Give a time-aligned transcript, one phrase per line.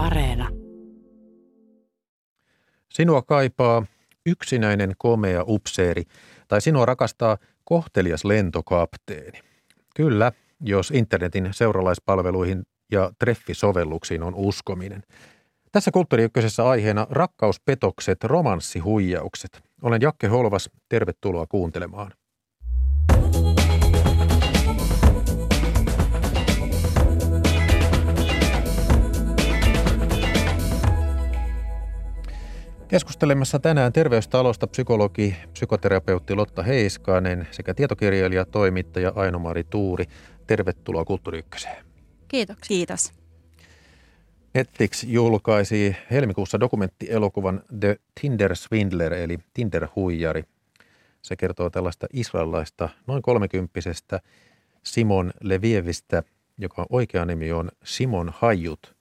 [0.00, 0.48] Areena.
[2.88, 3.86] Sinua kaipaa
[4.26, 6.02] yksinäinen komea upseeri
[6.48, 9.38] tai sinua rakastaa kohtelias lentokapteeni.
[9.96, 15.02] Kyllä, jos internetin seuralaispalveluihin ja treffisovelluksiin on uskominen.
[15.72, 16.28] Tässä Kulttuuri
[16.64, 19.62] aiheena rakkauspetokset, romanssihuijaukset.
[19.82, 22.12] Olen Jakke Holvas, tervetuloa kuuntelemaan.
[32.90, 40.04] Keskustelemassa tänään terveystalosta psykologi, psykoterapeutti Lotta Heiskanen sekä tietokirjailija, toimittaja Aino-Mari Tuuri.
[40.46, 41.84] Tervetuloa Kulttuuri Ykköseen.
[42.28, 42.68] Kiitoksia.
[42.68, 43.12] Kiitos.
[44.54, 50.44] Netflix julkaisi helmikuussa dokumenttielokuvan The Tinder Swindler eli Tinder-huijari.
[51.22, 54.20] Se kertoo tällaista israelilaista noin kolmekymppisestä
[54.82, 56.22] Simon Levievistä,
[56.58, 58.94] joka oikea nimi on Simon Hajut–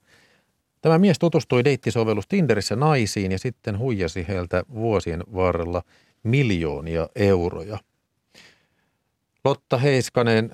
[0.82, 5.84] Tämä mies tutustui deittisovellus Tinderissä naisiin ja sitten huijasi heiltä vuosien varrella
[6.24, 7.78] miljoonia euroja.
[9.46, 10.52] Lotta Heiskanen,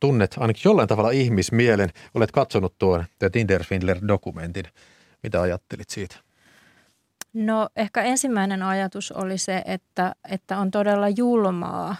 [0.00, 1.90] tunnet ainakin jollain tavalla ihmismielen.
[2.14, 4.64] Olet katsonut tuon The Tinder Swindler-dokumentin.
[5.22, 6.16] Mitä ajattelit siitä?
[7.32, 11.96] No ehkä ensimmäinen ajatus oli se, että, että on todella julmaa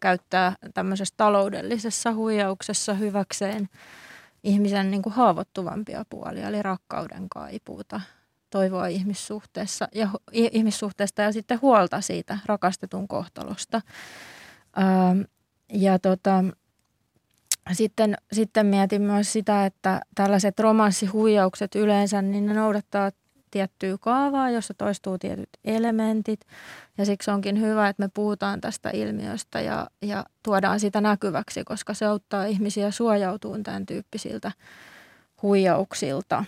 [0.00, 3.68] käyttää tämmöisessä taloudellisessa huijauksessa hyväkseen–
[4.44, 8.00] ihmisen niin kuin haavoittuvampia puolia, eli rakkauden kaipuuta,
[8.50, 13.80] toivoa ihmissuhteessa ja, ihmissuhteesta ja sitten huolta siitä rakastetun kohtalosta.
[14.76, 15.16] Ää,
[15.72, 16.44] ja tota,
[17.72, 23.10] sitten, sitten mietin myös sitä, että tällaiset romanssihuijaukset yleensä, niin ne noudattaa
[23.50, 26.40] tiettyä kaavaa, jossa toistuu tietyt elementit.
[26.98, 31.94] Ja siksi onkin hyvä, että me puhutaan tästä ilmiöstä ja, ja tuodaan sitä näkyväksi, koska
[31.94, 34.52] se auttaa ihmisiä suojautumaan tämän tyyppisiltä
[35.42, 36.44] huijauksilta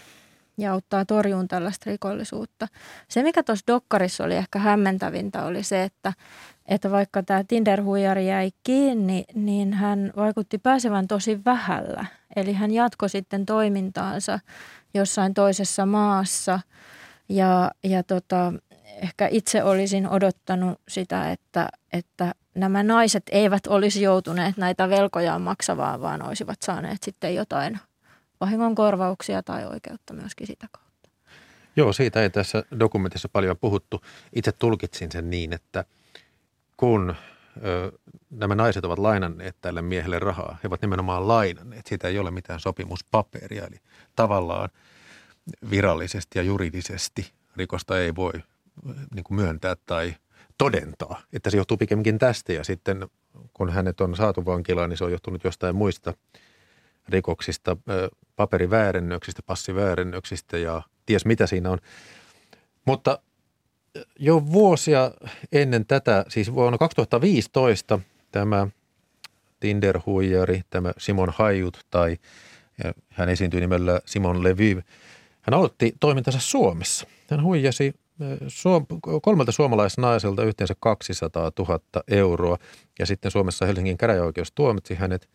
[0.59, 2.69] ja auttaa torjuun tällaista rikollisuutta.
[3.09, 6.13] Se, mikä tuossa Dokkarissa oli ehkä hämmentävintä, oli se, että,
[6.67, 12.05] että vaikka tämä Tinder-huijari jäi kiinni, niin hän vaikutti pääsevän tosi vähällä.
[12.37, 14.39] Eli hän jatkoi sitten toimintaansa
[14.95, 16.61] jossain toisessa maassa–
[17.33, 18.53] ja, ja tota,
[19.03, 26.01] ehkä itse olisin odottanut sitä, että, että nämä naiset eivät olisi joutuneet näitä velkojaan maksavaan,
[26.01, 27.79] vaan olisivat saaneet sitten jotain
[28.41, 31.09] vahingonkorvauksia tai oikeutta myöskin sitä kautta.
[31.77, 34.01] Joo, siitä ei tässä dokumentissa paljon puhuttu.
[34.33, 35.85] Itse tulkitsin sen niin, että
[36.77, 37.15] kun
[37.65, 37.93] ö,
[38.31, 41.87] nämä naiset ovat lainanneet tälle miehelle rahaa, he ovat nimenomaan lainanneet.
[41.87, 43.81] Siitä ei ole mitään sopimuspaperia, eli
[44.17, 44.69] tavallaan–
[45.71, 48.33] virallisesti ja juridisesti rikosta ei voi
[49.15, 50.15] niin kuin myöntää tai
[50.59, 51.23] todentaa.
[51.33, 53.09] Että se johtuu pikemminkin tästä ja sitten
[53.55, 56.15] kun hänet on saatu vankilaan, niin se on johtunut jostain muista
[57.09, 57.77] rikoksista,
[58.37, 61.79] paperiväärennöksistä, passiväärennöksistä ja ties mitä siinä on.
[62.85, 63.19] Mutta
[64.19, 65.11] jo vuosia
[65.53, 67.99] ennen tätä, siis vuonna 2015
[68.33, 68.69] tämä
[69.61, 72.17] Tinder-huijari, tämä Simon Hajut tai
[73.09, 74.83] hän esiintyi nimellä Simon Levy–
[75.43, 77.07] hän aloitti toimintansa Suomessa.
[77.31, 77.95] Hän huijasi
[79.23, 82.59] kolmelta suomalaisnaiselta yhteensä 200 000 euroa
[82.99, 85.29] ja sitten Suomessa Helsingin käräjäoikeus tuomitsi hänet.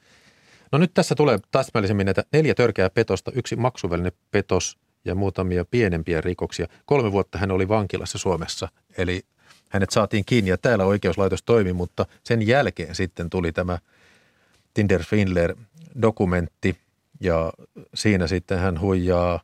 [0.71, 6.21] No nyt tässä tulee täsmällisemmin näitä neljä törkeää petosta, yksi maksuvälinen petos ja muutamia pienempiä
[6.21, 6.67] rikoksia.
[6.85, 8.67] Kolme vuotta hän oli vankilassa Suomessa,
[8.97, 9.21] eli
[9.69, 13.77] hänet saatiin kiinni ja täällä oikeuslaitos toimi, mutta sen jälkeen sitten tuli tämä
[14.73, 15.55] Tinder Finler
[16.01, 16.77] dokumentti
[17.19, 17.53] ja
[17.93, 19.39] siinä sitten hän huijaa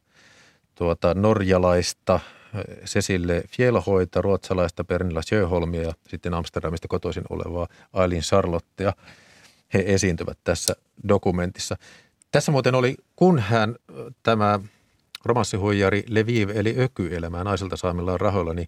[0.83, 2.19] tuota, norjalaista
[2.85, 8.93] Cecille Fjellhoita, ruotsalaista Pernilla Sjöholmia ja sitten Amsterdamista kotoisin olevaa Aileen Charlottea.
[9.73, 10.75] He esiintyvät tässä
[11.07, 11.75] dokumentissa.
[12.31, 13.75] Tässä muuten oli, kun hän
[14.23, 14.59] tämä
[15.25, 18.67] romanssihuijari Leviv eli ökyelämää naiselta saamillaan rahoilla, niin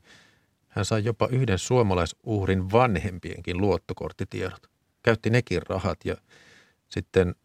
[0.67, 4.69] hän sai jopa yhden suomalaisuhrin vanhempienkin luottokorttitiedot.
[5.03, 6.15] Käytti nekin rahat ja
[6.89, 7.35] sitten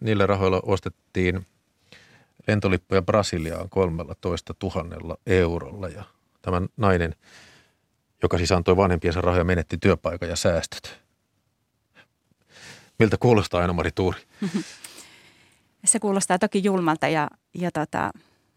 [0.00, 1.46] niillä rahoilla ostettiin–
[2.48, 6.04] lentolippuja Brasiliaan 13 000 eurolla ja
[6.42, 7.14] tämä nainen,
[8.22, 11.00] joka siis antoi vanhempiensa rahoja, menetti työpaikan ja säästöt.
[12.98, 14.20] Miltä kuulostaa Aino-Mari Tuuri?
[15.84, 18.10] Se kuulostaa toki julmalta ja, ja tota,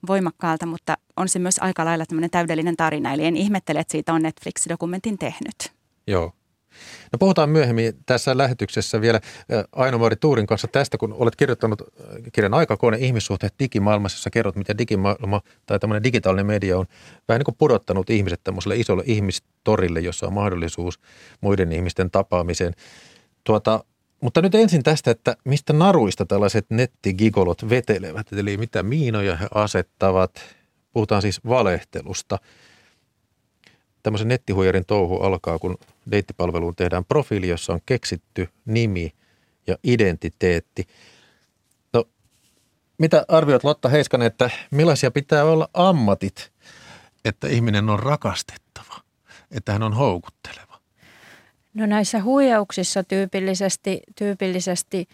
[0.07, 3.13] voimakkaalta, mutta on se myös aika lailla tämmöinen täydellinen tarina.
[3.13, 5.73] Eli en ihmettele, että siitä on Netflix-dokumentin tehnyt.
[6.07, 6.33] Joo.
[7.11, 9.19] No puhutaan myöhemmin tässä lähetyksessä vielä
[9.71, 11.81] Aino-Mari Tuurin kanssa tästä, kun olet kirjoittanut
[12.33, 16.85] kirjan Aikakone ihmissuhteet digimaailmassa, jossa kerrot, miten digimaailma tai tämmöinen digitaalinen media on
[17.27, 20.99] vähän niin kuin pudottanut ihmiset tämmöiselle isolle ihmistorille, jossa on mahdollisuus
[21.41, 22.73] muiden ihmisten tapaamiseen.
[23.43, 23.83] Tuota,
[24.21, 30.31] mutta nyt ensin tästä, että mistä naruista tällaiset nettigigolot vetelevät, eli mitä miinoja he asettavat.
[30.93, 32.39] Puhutaan siis valehtelusta.
[34.03, 35.77] Tämmöisen nettihuijarin touhu alkaa, kun
[36.11, 39.13] deittipalveluun tehdään profiili, jossa on keksitty nimi
[39.67, 40.87] ja identiteetti.
[41.93, 42.05] No,
[42.97, 46.51] mitä arvioit Lotta Heiskanen, että millaisia pitää olla ammatit,
[47.25, 49.01] että ihminen on rakastettava,
[49.51, 50.79] että hän on houkutteleva?
[51.73, 55.07] No näissä huijauksissa tyypillisesti, tyypillisesti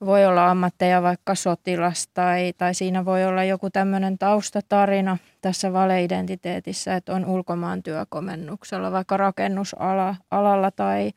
[0.00, 6.94] voi olla ammatteja vaikka sotilas tai, tai siinä voi olla joku tämmöinen taustatarina tässä valeidentiteetissä,
[6.94, 11.12] että on ulkomaan työkomennuksella vaikka rakennusalalla tai,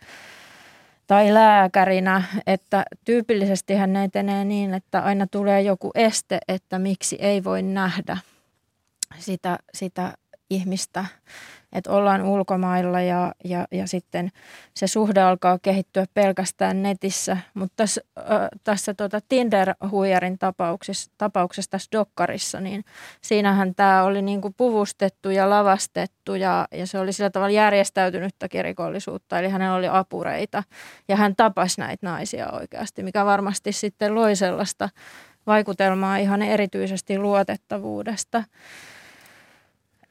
[1.07, 7.17] tai lääkärinä, että tyypillisesti hän ne etenee niin, että aina tulee joku este, että miksi
[7.19, 8.17] ei voi nähdä
[9.19, 10.13] sitä, sitä
[10.49, 11.05] ihmistä
[11.77, 14.31] että ollaan ulkomailla ja, ja, ja sitten
[14.73, 17.37] se suhde alkaa kehittyä pelkästään netissä.
[17.53, 18.25] Mutta tässä, äh,
[18.63, 22.83] tässä tota Tinder-huijarin tapauksessa, tapauksessa tässä Dokkarissa, niin
[23.21, 29.39] siinähän tämä oli niinku puvustettu ja lavastettu ja, ja se oli sillä tavalla järjestäytynyttä rikollisuutta,
[29.39, 30.63] eli hänellä oli apureita
[31.07, 34.89] ja hän tapasi näitä naisia oikeasti, mikä varmasti sitten loi sellaista
[35.47, 38.43] vaikutelmaa ihan erityisesti luotettavuudesta.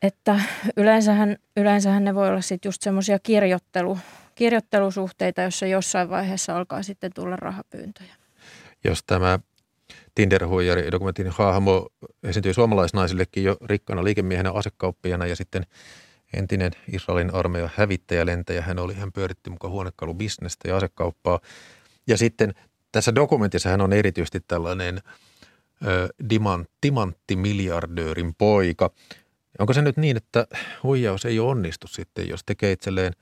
[0.02, 0.40] Että
[0.76, 3.98] yleensähän, yleensähän ne voi olla sitten just semmoisia kirjoittelu,
[4.34, 8.14] kirjoittelusuhteita, jossa jossain vaiheessa alkaa sitten tulla rahapyyntöjä.
[8.84, 9.38] Jos tämä
[10.14, 11.88] Tinder-huijari dokumentin hahmo
[12.22, 15.66] esiintyi suomalaisnaisillekin jo rikkana liikemiehenä asekauppiana ja sitten
[16.34, 18.62] entinen Israelin armeijan hävittäjälentäjä.
[18.62, 21.40] Hän oli, hän pyöritti mukaan huonekalubisnestä ja asekauppaa.
[22.06, 22.54] Ja sitten
[22.92, 25.00] tässä dokumentissa hän on erityisesti tällainen
[25.86, 26.08] ö,
[26.82, 28.90] dimanttimilliardöörin poika,
[29.58, 30.46] Onko se nyt niin, että
[30.82, 33.12] huijaus ei onnistu sitten, jos tekee itselleen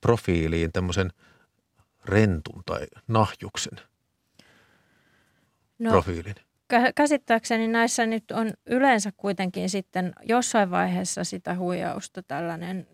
[0.00, 1.12] profiiliin tämmöisen
[2.04, 3.80] rentun tai nahjuksen
[5.78, 6.34] no, profiilin?
[6.94, 12.86] Käsittääkseni näissä nyt on yleensä kuitenkin sitten jossain vaiheessa sitä huijausta tällainen,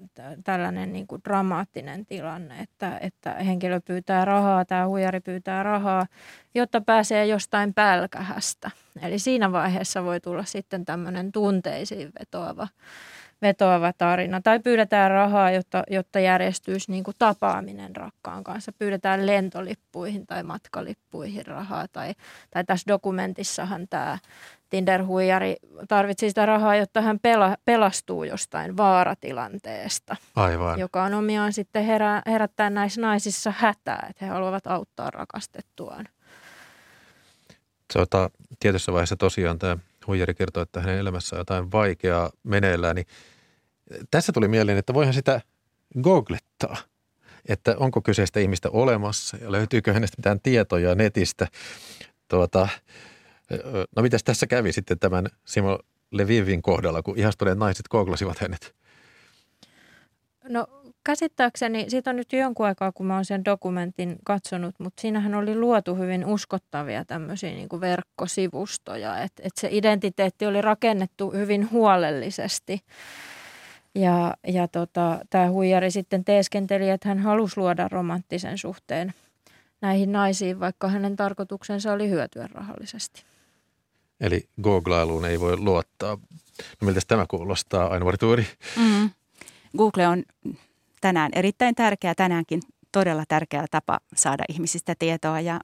[0.45, 6.07] tällainen niin kuin dramaattinen tilanne, että, että henkilö pyytää rahaa, tämä huijari pyytää rahaa,
[6.55, 8.71] jotta pääsee jostain pälkähästä.
[9.03, 12.69] Eli siinä vaiheessa voi tulla sitten tämmöinen tunteisiin vetoava
[13.45, 14.41] vetoava tarina.
[14.41, 18.73] Tai pyydetään rahaa, jotta, jotta järjestyisi niin kuin tapaaminen rakkaan kanssa.
[18.73, 21.87] Pyydetään lentolippuihin tai matkalippuihin rahaa.
[21.93, 22.15] Tai,
[22.51, 24.19] tai tässä dokumentissahan tämä
[24.71, 25.57] Tinder-huijari
[25.89, 30.17] tarvitsi sitä rahaa, jotta hän pela, pelastuu jostain vaaratilanteesta.
[30.37, 30.79] Aivan.
[30.79, 36.09] Joka on omiaan sitten herä, herättää näissä naisissa hätää, että he haluavat auttaa rakastettuaan.
[37.93, 38.31] Tota,
[38.61, 39.77] tietyssä vaiheessa tosiaan tämä
[40.07, 43.07] huijari kertoo, että hänen elämässä on jotain vaikeaa meneillään, niin
[44.11, 45.41] tässä tuli mieleen, että voihan sitä
[46.03, 46.77] googlettaa,
[47.49, 51.47] että onko kyseistä ihmistä olemassa ja löytyykö hänestä mitään tietoja netistä.
[52.29, 52.69] Tuota,
[53.97, 55.79] no mitäs tässä kävi sitten tämän Simo
[56.11, 58.75] Levivin kohdalla, kun ihastuneet naiset googlasivat hänet?
[60.49, 60.67] No
[61.05, 65.59] käsittääkseni, siitä on nyt jonkun aikaa, kun mä oon sen dokumentin katsonut, mutta siinähän oli
[65.59, 72.81] luotu hyvin uskottavia tämmöisiä niin kuin verkkosivustoja, että et se identiteetti oli rakennettu hyvin huolellisesti.
[73.95, 79.15] Ja, ja tota, tämä huijari sitten teeskenteli, että hän halusi luoda romanttisen suhteen
[79.81, 83.25] näihin naisiin, vaikka hänen tarkoituksensa oli hyötyä rahallisesti.
[84.21, 86.19] Eli googlailuun ei voi luottaa.
[86.81, 88.47] No miltä tämä kuulostaa, Aino Tuuri?
[88.77, 89.11] Mm.
[89.79, 90.23] Google on
[91.01, 92.61] tänään erittäin tärkeä, tänäänkin
[92.93, 95.61] todella tärkeä tapa saada ihmisistä tietoa ja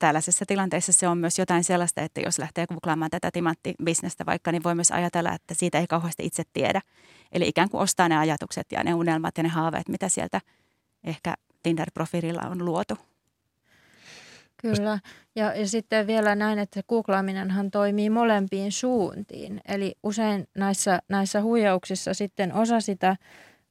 [0.00, 4.62] tällaisessa tilanteessa se on myös jotain sellaista, että jos lähtee googlaamaan tätä timanttibisnestä vaikka, niin
[4.62, 6.80] voi myös ajatella, että siitä ei kauheasti itse tiedä.
[7.32, 10.40] Eli ikään kuin ostaa ne ajatukset ja ne unelmat ja ne haaveet, mitä sieltä
[11.04, 12.94] ehkä Tinder-profiililla on luotu.
[14.56, 14.98] Kyllä.
[15.36, 19.60] Ja, ja sitten vielä näin, että googlaaminenhan toimii molempiin suuntiin.
[19.68, 23.16] Eli usein näissä, näissä huijauksissa sitten osa sitä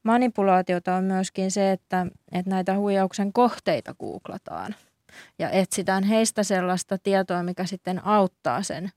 [0.03, 4.75] manipulaatiota on myöskin se, että, että näitä huijauksen kohteita googlataan–
[5.39, 8.89] ja etsitään heistä sellaista tietoa, mikä sitten auttaa, sen,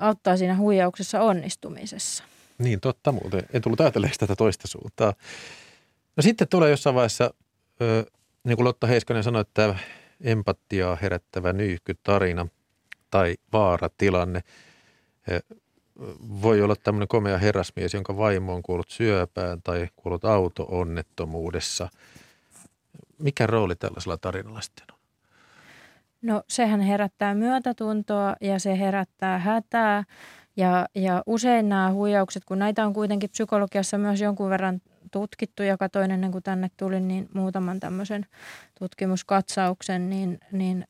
[0.00, 2.24] auttaa siinä huijauksessa onnistumisessa.
[2.58, 3.42] Niin, totta muuten.
[3.52, 5.14] En tullut ajatelleeksi tätä toista suuntaa.
[6.16, 7.34] No sitten tulee jossain vaiheessa,
[8.44, 9.74] niin kuin Lotta Heiskanen sanoi, että
[10.20, 12.46] empatiaa herättävä nyyhkytarina
[13.10, 14.40] tai vaaratilanne.
[16.42, 21.88] Voi olla tämmöinen komea herrasmies, jonka vaimo on kuollut syöpään tai kuollut auto-onnettomuudessa.
[23.18, 24.98] Mikä rooli tällaisella tarinalla sitten on?
[26.24, 30.04] No sehän herättää myötätuntoa ja se herättää hätää.
[30.56, 35.88] Ja, ja usein nämä huijaukset, kun näitä on kuitenkin psykologiassa myös jonkun verran tutkittu, joka
[35.88, 38.26] toinen ennen kuin tänne tuli, niin muutaman tämmöisen
[38.78, 40.84] tutkimuskatsauksen, niin, niin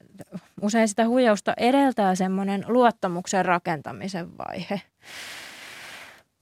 [0.63, 4.81] usein sitä huijausta edeltää semmoinen luottamuksen rakentamisen vaihe,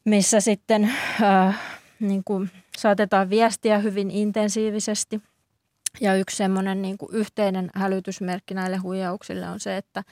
[0.04, 1.61] missä sitten äh,
[2.00, 5.22] niin kuin saatetaan viestiä hyvin intensiivisesti.
[6.00, 10.02] Ja yksi semmoinen niin kuin yhteinen hälytysmerkki näille huijauksille on se, että,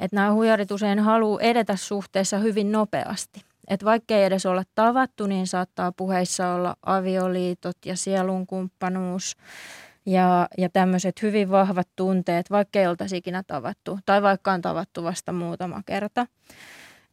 [0.00, 3.42] että nämä huijarit usein haluaa edetä suhteessa hyvin nopeasti.
[3.68, 9.36] Että vaikka ei edes olla tavattu, niin saattaa puheissa olla avioliitot ja sielunkumppanuus
[10.06, 15.04] ja, ja tämmöiset hyvin vahvat tunteet, vaikka ei oltaisi ikinä tavattu tai vaikka on tavattu
[15.04, 16.26] vasta muutama kerta.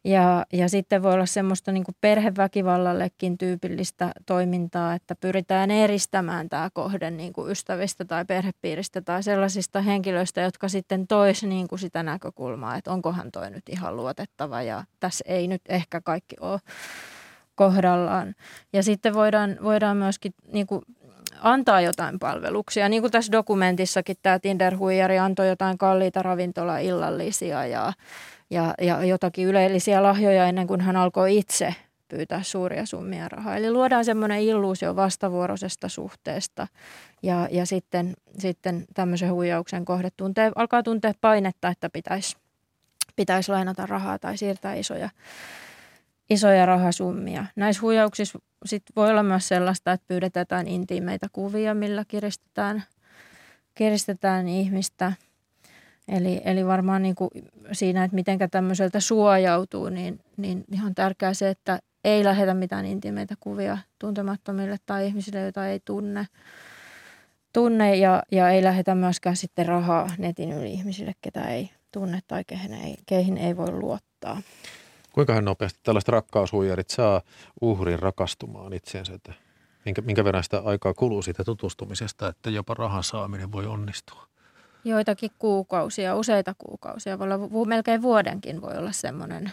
[0.04, 7.10] Ja, ja sitten voi olla semmoista niin perheväkivallallekin tyypillistä toimintaa, että pyritään eristämään tämä kohde
[7.10, 12.76] niin kuin ystävistä tai perhepiiristä tai sellaisista henkilöistä, jotka sitten tois niin kuin sitä näkökulmaa,
[12.76, 16.60] että onkohan toi nyt ihan luotettava ja tässä ei nyt ehkä kaikki ole
[17.54, 18.34] kohdallaan.
[18.72, 20.82] Ja sitten voidaan, voidaan myöskin niin kuin
[21.40, 22.88] antaa jotain palveluksia.
[22.88, 27.92] Niin kuin tässä dokumentissakin tämä Tinder-huijari antoi jotain kalliita ravintola-illallisia ja
[28.50, 31.74] ja, ja jotakin ylellisiä lahjoja ennen kuin hän alkoi itse
[32.08, 33.56] pyytää suuria summia rahaa.
[33.56, 36.66] Eli luodaan semmoinen illuusio vastavuoroisesta suhteesta
[37.22, 42.36] ja, ja sitten, sitten tämmöisen huijauksen kohde tuntee, alkaa tuntea painetta, että pitäisi,
[43.16, 45.10] pitäisi lainata rahaa tai siirtää isoja,
[46.30, 47.46] isoja rahasummia.
[47.56, 52.82] Näissä huijauksissa sit voi olla myös sellaista, että pyydetään intiimeitä kuvia, millä kiristetään,
[53.74, 55.12] kiristetään ihmistä–
[56.10, 57.30] Eli, eli varmaan niin kuin
[57.72, 63.34] siinä, että miten tämmöiseltä suojautuu, niin, niin ihan tärkeää se, että ei lähetä mitään intimeitä
[63.40, 66.26] kuvia tuntemattomille tai ihmisille, joita ei tunne.
[67.52, 72.44] tunne ja, ja ei lähetä myöskään sitten rahaa netin yli ihmisille, ketä ei tunne tai
[72.46, 74.42] keihin ei, keihin ei voi luottaa.
[75.12, 77.22] Kuinka nopeasti tällaiset rakkaushuijarit saa
[77.60, 79.14] uhrin rakastumaan itseensä?
[79.14, 79.32] Että
[79.84, 84.26] minkä, minkä verran sitä aikaa kuluu siitä tutustumisesta, että jopa rahan saaminen voi onnistua?
[84.84, 89.52] Joitakin kuukausia, useita kuukausia, voi olla melkein vuodenkin voi olla semmoinen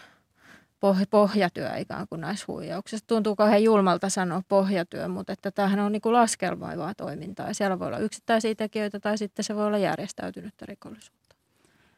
[1.10, 3.08] pohjatyö ikään kuin näissä huijauksissa.
[3.08, 7.54] Tuntuu kauhean julmalta sanoa pohjatyö, mutta että tämähän on niin kuin laskelmoivaa toimintaa.
[7.54, 11.36] Siellä voi olla yksittäisiä tekijöitä tai sitten se voi olla järjestäytynyttä rikollisuutta.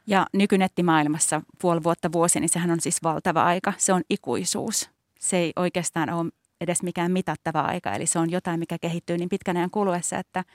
[0.07, 3.73] Ja nykynettimaailmassa puoli vuotta vuosi, niin sehän on siis valtava aika.
[3.77, 4.89] Se on ikuisuus.
[5.19, 6.31] Se ei oikeastaan ole
[6.61, 10.43] edes mikään mitattava aika, eli se on jotain, mikä kehittyy niin pitkän ajan kuluessa, että–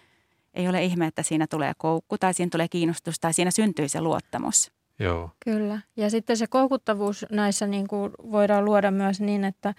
[0.55, 4.01] ei ole ihme, että siinä tulee koukku tai siinä tulee kiinnostus tai siinä syntyy se
[4.01, 4.73] luottamus.
[4.99, 5.31] Joo.
[5.45, 5.81] Kyllä.
[5.97, 9.75] Ja sitten se koukuttavuus näissä niin kuin voidaan luoda myös niin, että,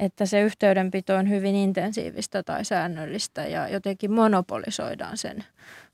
[0.00, 5.44] että se yhteydenpito on hyvin intensiivistä tai säännöllistä ja jotenkin monopolisoidaan sen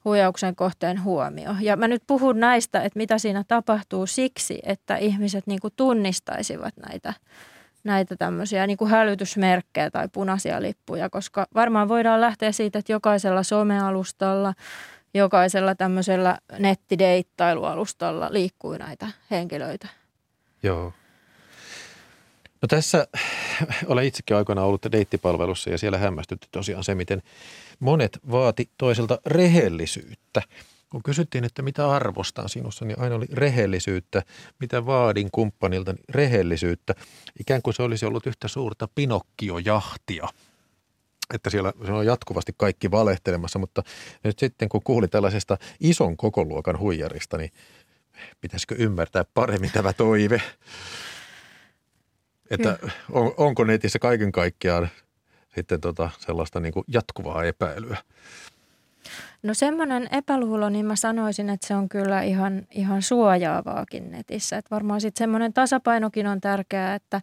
[0.05, 1.55] huijauksen kohteen huomio.
[1.61, 6.75] Ja mä nyt puhun näistä, että mitä siinä tapahtuu siksi, että ihmiset niin kuin tunnistaisivat
[6.77, 7.15] näitä
[7.89, 13.43] näitä tämmöisiä niin kuin hälytysmerkkejä tai punaisia lippuja, koska varmaan voidaan lähteä siitä, että jokaisella
[13.43, 14.55] somealustalla,
[15.15, 19.89] jokaisella tämmöisellä nettideittailualustalla liikkuu näitä henkilöitä.
[20.63, 20.93] Joo.
[22.63, 23.07] No tässä
[23.87, 27.23] olen itsekin aikoinaan ollut deittipalvelussa ja siellä hämmästytti tosiaan se, miten
[27.81, 30.43] monet vaati toiselta rehellisyyttä–
[30.91, 34.23] kun kysyttiin, että mitä arvostan sinussa, niin aina oli rehellisyyttä.
[34.61, 36.95] Mitä vaadin kumppanilta, niin rehellisyyttä.
[37.41, 40.29] Ikään kuin se olisi ollut yhtä suurta pinokkiojahtia
[41.35, 43.83] että siellä se on jatkuvasti kaikki valehtelemassa, mutta
[44.25, 47.51] nyt sitten kun kuuli tällaisesta ison kokoluokan huijarista, niin
[48.41, 50.43] pitäisikö ymmärtää paremmin tämä toive?
[52.51, 52.79] Että
[53.13, 54.89] on, onko netissä kaiken kaikkiaan
[55.55, 57.97] sitten tota sellaista niin kuin jatkuvaa epäilyä?
[59.43, 64.57] No semmoinen epäluulo, niin mä sanoisin, että se on kyllä ihan, ihan suojaavaakin netissä.
[64.57, 67.21] Että varmaan sitten semmoinen tasapainokin on tärkeää, että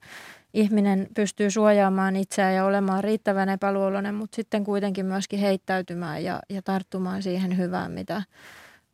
[0.53, 6.61] ihminen pystyy suojaamaan itseään ja olemaan riittävän epäluuloinen, mutta sitten kuitenkin myöskin heittäytymään ja, ja
[6.61, 8.23] tarttumaan siihen hyvään, mitä,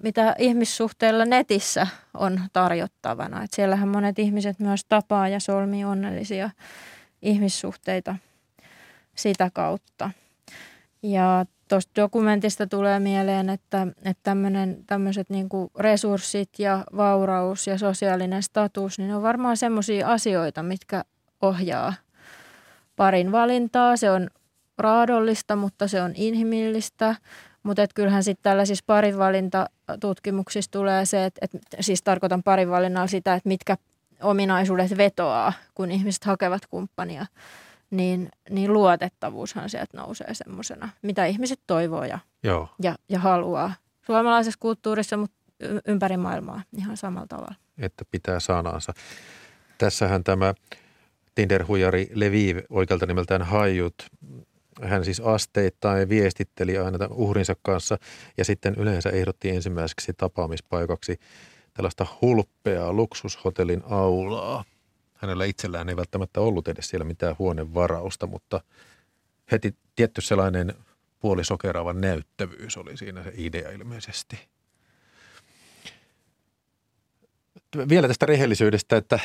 [0.03, 3.43] mitä ihmissuhteilla netissä on tarjottavana.
[3.43, 6.49] Et siellähän monet ihmiset myös tapaa ja solmii onnellisia
[7.21, 8.15] ihmissuhteita
[9.15, 10.11] sitä kautta.
[11.03, 14.35] Ja tuosta dokumentista tulee mieleen, että, että
[14.87, 15.49] tämmöiset niin
[15.79, 21.03] resurssit ja vauraus ja sosiaalinen status, niin on varmaan semmoisia asioita, mitkä
[21.41, 21.93] ohjaa
[22.95, 23.97] parin valintaa.
[23.97, 24.29] Se on
[24.77, 27.15] raadollista, mutta se on inhimillistä.
[27.63, 33.77] Mutta kyllähän sitten tällaisissa parinvalintatutkimuksissa tulee se, että, että siis tarkoitan parinvalinnalla sitä, että mitkä
[34.21, 37.25] ominaisuudet vetoaa, kun ihmiset hakevat kumppania–
[37.91, 42.69] niin, niin luotettavuushan sieltä nousee semmoisena, mitä ihmiset toivoo ja, Joo.
[42.81, 43.73] ja, ja haluaa.
[44.05, 45.37] Suomalaisessa kulttuurissa, mutta
[45.87, 47.55] ympäri maailmaa ihan samalla tavalla.
[47.77, 48.93] Että pitää sanansa.
[49.77, 50.53] Tässähän tämä
[51.35, 53.95] Tinder-huijari Levi oikealta nimeltään Haijut
[54.81, 57.97] hän siis asteittain viestitteli aina tämän uhrinsa kanssa
[58.37, 61.19] ja sitten yleensä ehdotti ensimmäiseksi tapaamispaikaksi
[61.73, 64.63] tällaista hulppeaa luksushotellin aulaa.
[65.21, 68.61] Hänellä itsellään ei välttämättä ollut edes siellä mitään huonevarausta, mutta
[69.51, 70.73] heti tietty sellainen
[71.19, 74.39] puolisokeraava näyttävyys oli siinä se idea ilmeisesti.
[77.89, 79.19] Vielä tästä rehellisyydestä, että,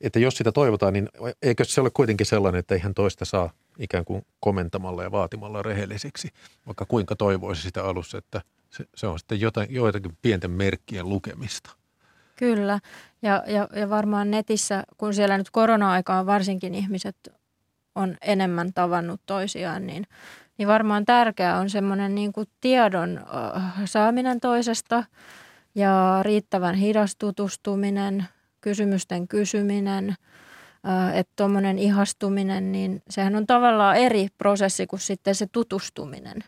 [0.00, 1.08] että jos sitä toivotaan, niin
[1.42, 6.28] eikö se ole kuitenkin sellainen, että ihan toista saa ikään kuin komentamalla ja vaatimalla rehellisiksi,
[6.66, 11.77] vaikka kuinka toivoisi sitä alussa, että se, se on sitten jotain, joitakin pienten merkkien lukemista.
[12.38, 12.78] Kyllä,
[13.22, 17.16] ja, ja, ja varmaan netissä, kun siellä nyt korona-aikaan varsinkin ihmiset
[17.94, 20.04] on enemmän tavannut toisiaan, niin,
[20.58, 23.20] niin varmaan tärkeää on semmoinen niin kuin tiedon
[23.84, 25.04] saaminen toisesta
[25.74, 28.24] ja riittävän hidas tutustuminen,
[28.60, 30.14] kysymysten kysyminen–
[31.14, 36.38] että tuommoinen ihastuminen, niin sehän on tavallaan eri prosessi kuin sitten se tutustuminen.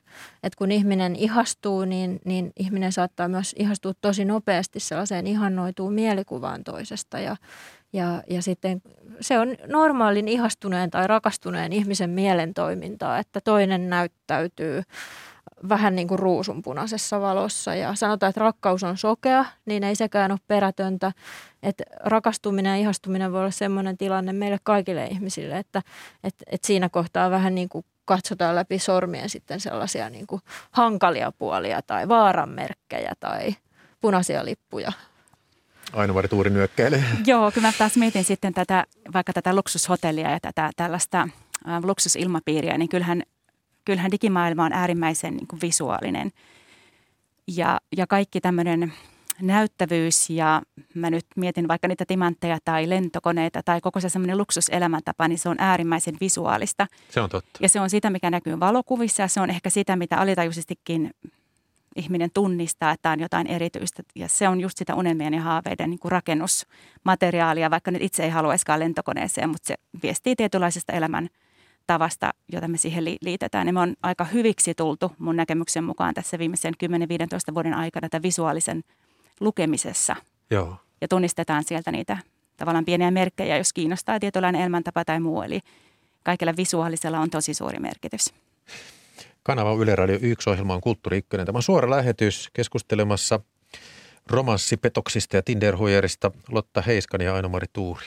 [0.43, 6.65] Että kun ihminen ihastuu, niin, niin ihminen saattaa myös ihastua tosi nopeasti sellaiseen ihannoituun mielikuvaan
[6.65, 7.37] toisesta ja,
[7.93, 8.83] ja, ja sitten
[9.21, 14.83] se on normaalin ihastuneen tai rakastuneen ihmisen mielentoimintaa, että toinen näyttäytyy
[15.69, 17.75] vähän niin kuin ruusunpunaisessa valossa.
[17.75, 21.13] Ja sanotaan, että rakkaus on sokea, niin ei sekään ole perätöntä.
[21.63, 25.83] Että rakastuminen ja ihastuminen voi olla sellainen tilanne meille kaikille ihmisille, että,
[26.25, 31.33] että, että siinä kohtaa vähän niin kuin katsotaan läpi sormien sitten sellaisia niin kuin hankalia
[31.33, 33.55] puolia tai vaaranmerkkejä tai
[34.01, 34.93] punaisia lippuja.
[35.93, 37.05] Ainovari Tuuri nyökkäilee.
[37.27, 42.79] Joo, kyllä mä taas mietin sitten tätä, vaikka tätä luksushotellia ja tätä tällaista äh, luksusilmapiiriä,
[42.79, 43.23] niin kyllähän
[43.91, 46.31] kyllähän digimaailma on äärimmäisen niin kuin visuaalinen.
[47.57, 48.93] Ja, ja kaikki tämmöinen
[49.43, 50.63] näyttävyys ja
[50.95, 55.49] mä nyt mietin vaikka niitä timantteja tai lentokoneita tai koko se semmoinen luksuselämäntapa, niin se
[55.49, 56.87] on äärimmäisen visuaalista.
[57.09, 57.59] Se on totta.
[57.63, 61.11] Ja se on sitä, mikä näkyy valokuvissa ja se on ehkä sitä, mitä alitajuisestikin
[61.97, 64.03] ihminen tunnistaa, että on jotain erityistä.
[64.15, 68.31] Ja se on just sitä unelmien ja haaveiden niin kuin rakennusmateriaalia, vaikka nyt itse ei
[68.31, 71.29] haluaisikaan lentokoneeseen, mutta se viestii tietynlaisesta elämän
[71.91, 73.67] tavasta, jota me siihen liitetään.
[73.67, 76.75] Ja me on aika hyviksi tultu mun näkemyksen mukaan tässä viimeisen
[77.51, 78.83] 10-15 vuoden aikana tämän visuaalisen
[79.41, 80.17] lukemisessa.
[80.51, 80.77] Joo.
[81.01, 82.19] Ja tunnistetaan sieltä niitä
[82.57, 85.43] tavallaan pieniä merkkejä, jos kiinnostaa tietynlainen elämäntapa tai muu.
[85.43, 85.61] Eli
[86.23, 88.35] kaikilla visuaalisella on tosi suuri merkitys.
[89.43, 91.31] Kanava Yle Radio 1 ohjelma on Kulttuuri 1.
[91.31, 93.41] Tämä on suora lähetys keskustelemassa
[94.27, 98.07] romanssipetoksista ja Tinderhuijerista Lotta Heiskan ja Aino-Mari Tuuri.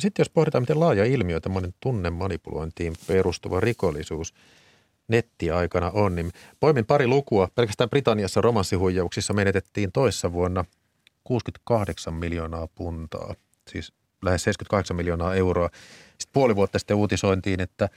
[0.00, 4.34] Sitten jos pohditaan, miten laaja ilmiö tämmöinen tunnemanipulointiin perustuva rikollisuus
[5.08, 7.48] nettiaikana on, niin poimin pari lukua.
[7.54, 10.64] Pelkästään Britanniassa romanssihuijauksissa menetettiin toissa vuonna
[11.24, 13.34] 68 miljoonaa puntaa,
[13.70, 15.70] siis lähes 78 miljoonaa euroa.
[16.08, 17.88] Sitten puoli vuotta sitten uutisointiin, että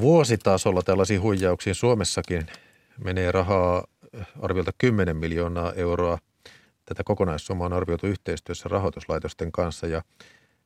[0.00, 2.46] vuositasolla tällaisiin huijauksiin Suomessakin
[3.04, 3.84] menee rahaa
[4.42, 6.18] arviolta 10 miljoonaa euroa.
[6.84, 10.02] Tätä kokonaissummaa on arvioitu yhteistyössä rahoituslaitosten kanssa ja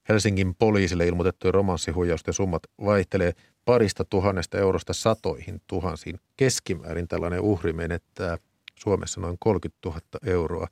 [0.08, 3.32] Helsingin poliisille ilmoitettujen romanssihuijausten summat vaihtelee
[3.64, 6.20] parista tuhannesta eurosta satoihin tuhansiin.
[6.36, 8.38] Keskimäärin tällainen uhri menettää
[8.78, 10.66] Suomessa noin 30 000 euroa.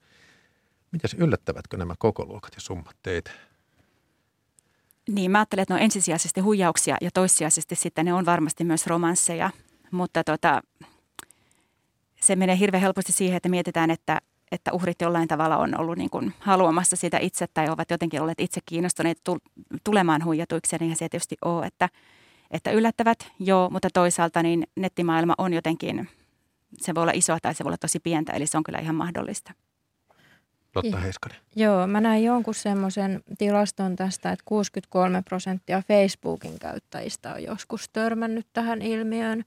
[0.92, 3.30] Mitäs yllättävätkö nämä kokoluokat ja summat teitä?
[5.08, 8.86] Niin, mä ajattelen, että ne on ensisijaisesti huijauksia ja toissijaisesti sitten ne on varmasti myös
[8.86, 9.50] romansseja.
[9.90, 10.62] Mutta tota,
[12.20, 14.20] se menee hirveän helposti siihen, että mietitään, että
[14.54, 18.40] että uhrit jollain tavalla on ollut niin kuin haluamassa sitä itse tai ovat jotenkin olleet
[18.40, 19.18] itse kiinnostuneet
[19.84, 20.76] tulemaan huijatuiksi.
[20.80, 21.88] Niin se tietysti ole, että,
[22.50, 26.08] että yllättävät, joo, mutta toisaalta niin nettimaailma on jotenkin,
[26.78, 28.94] se voi olla iso tai se voi olla tosi pientä, eli se on kyllä ihan
[28.94, 29.52] mahdollista.
[30.74, 31.38] Lotta Heiskanen.
[31.56, 38.46] Joo, mä näin jonkun semmoisen tilaston tästä, että 63 prosenttia Facebookin käyttäjistä on joskus törmännyt
[38.52, 39.44] tähän ilmiöön.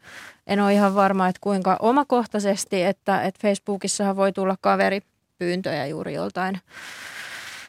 [0.48, 6.60] En ole ihan varma, että kuinka omakohtaisesti, että, että Facebookissahan voi tulla kaveripyyntöjä juuri joltain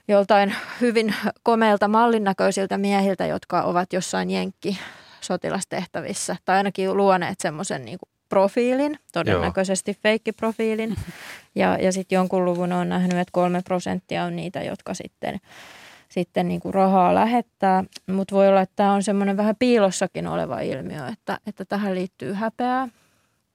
[0.08, 4.78] joltain hyvin komeilta mallinnäköisiltä miehiltä, jotka ovat jossain jenkki
[5.20, 10.96] sotilastehtävissä tai ainakin luoneet semmoisen niin profiilin, todennäköisesti feikkiprofiilin.
[11.54, 15.40] Ja, ja sitten jonkun luvun on nähnyt, että kolme prosenttia on niitä, jotka sitten,
[16.08, 17.84] sitten niin kuin rahaa lähettää.
[18.06, 22.32] Mutta voi olla, että tämä on semmoinen vähän piilossakin oleva ilmiö, että, että tähän liittyy
[22.32, 22.88] häpeää.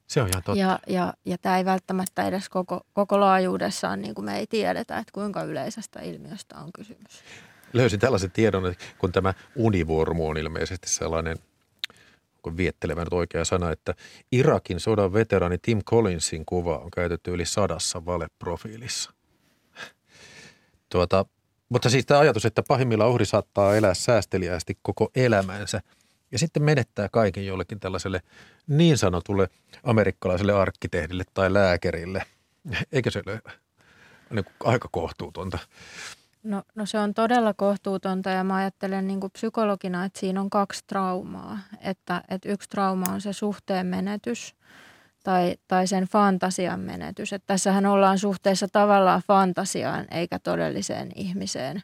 [0.08, 0.60] Se on ihan totta.
[0.60, 4.98] Ja, ja, ja tämä ei välttämättä edes koko, koko laajuudessaan, niin kuin me ei tiedetä,
[4.98, 7.24] että kuinka yleisestä ilmiöstä on kysymys.
[7.74, 11.38] Löysin tällaisen tiedon, että kun tämä univormu on ilmeisesti sellainen–
[12.44, 13.94] kun viettelevä nyt oikea sana, että
[14.32, 19.14] Irakin sodan veteraani Tim Collinsin kuva on käytetty yli sadassa valeprofiilissa.
[20.90, 21.26] Tuota,
[21.70, 25.82] Mutta siis tämä ajatus, että pahimmillaan uhri saattaa elää säästeliäästi koko elämänsä
[26.32, 28.22] ja sitten menettää kaiken jollekin tällaiselle
[28.68, 29.50] niin sanotulle
[29.84, 32.24] amerikkalaiselle arkkitehdille tai lääkärille.
[32.92, 33.42] Eikö se ole
[34.30, 35.60] niin aika kohtuutonta?
[36.44, 40.84] No, no se on todella kohtuutonta ja mä ajattelen niin psykologina, että siinä on kaksi
[40.88, 41.60] traumaa.
[41.82, 44.56] Että, että yksi trauma on se suhteen menetys
[45.24, 47.34] tai, tai sen fantasian menetys.
[47.34, 51.82] Että tässähän ollaan suhteessa tavallaan fantasiaan eikä todelliseen ihmiseen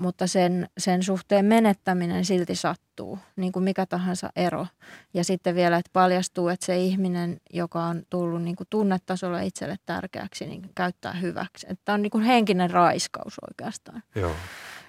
[0.00, 4.66] mutta sen, sen suhteen menettäminen silti sattuu, niin kuin mikä tahansa ero.
[5.14, 9.76] Ja sitten vielä, että paljastuu, että se ihminen, joka on tullut niin kuin tunnetasolla itselle
[9.86, 11.66] tärkeäksi, niin käyttää hyväksi.
[11.70, 14.02] Että on niin kuin henkinen raiskaus oikeastaan.
[14.14, 14.32] Joo.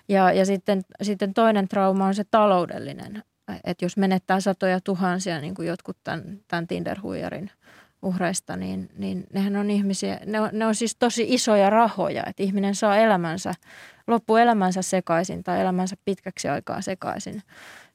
[0.10, 3.24] Ja, ja sitten, sitten toinen trauma on se taloudellinen.
[3.63, 7.52] Että jos menettää satoja tuhansia, niin kuin jotkut tämän, tämän Tinder-huijarin
[8.01, 12.43] uhreista, niin, niin nehän on ihmisiä, ne on, ne on siis tosi isoja rahoja, että
[12.43, 13.53] ihminen saa elämänsä,
[14.07, 17.41] loppuelämänsä sekaisin tai elämänsä pitkäksi aikaa sekaisin,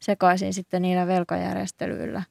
[0.00, 2.22] sekaisin sitten niillä velkajärjestelyillä.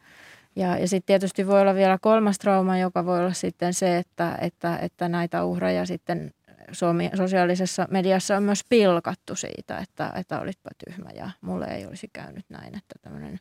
[0.55, 4.38] Ja, ja sitten tietysti voi olla vielä kolmas trauma, joka voi olla sitten se, että,
[4.41, 6.33] että, että näitä uhreja sitten
[6.71, 12.09] Suomi, sosiaalisessa mediassa on myös pilkattu siitä, että, että olitpa tyhmä ja mulle ei olisi
[12.13, 13.39] käynyt näin, että tämmöinen,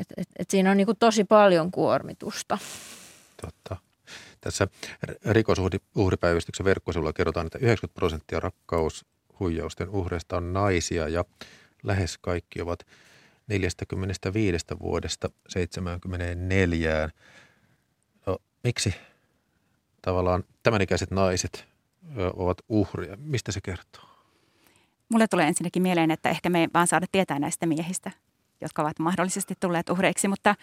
[0.00, 2.58] että, että, että siinä on niin kuin tosi paljon kuormitusta.
[3.46, 3.76] Totta.
[4.40, 4.68] Tässä
[5.24, 11.24] rikosuhripäivystyksen verkkosivulla kerrotaan, että 90 prosenttia rakkaushuijausten uhreista on naisia ja
[11.82, 12.86] lähes kaikki ovat
[13.46, 17.08] 45 vuodesta 74.
[18.26, 18.94] No, miksi
[20.02, 21.66] tavallaan tämänikäiset naiset
[22.36, 23.16] ovat uhria?
[23.16, 24.04] Mistä se kertoo?
[25.08, 28.10] Mulle tulee ensinnäkin mieleen, että ehkä me ei vaan saada tietää näistä miehistä,
[28.60, 30.54] jotka ovat mahdollisesti tulleet uhreiksi, mutta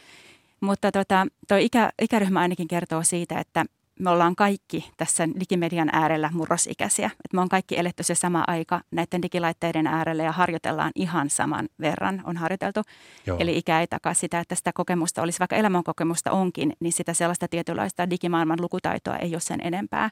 [0.63, 3.65] mutta tota, tuo ikä, ikäryhmä ainakin kertoo siitä, että
[3.99, 7.05] me ollaan kaikki tässä digimedian äärellä murrosikäisiä.
[7.05, 11.69] Että me on kaikki eletty se sama aika näiden digilaitteiden äärellä ja harjoitellaan ihan saman
[11.79, 12.81] verran on harjoiteltu.
[13.27, 13.37] Joo.
[13.39, 17.47] Eli ikä ei takaa sitä, että sitä kokemusta olisi, vaikka elämänkokemusta onkin, niin sitä sellaista
[17.47, 20.09] tietynlaista digimaailman lukutaitoa ei ole sen enempää.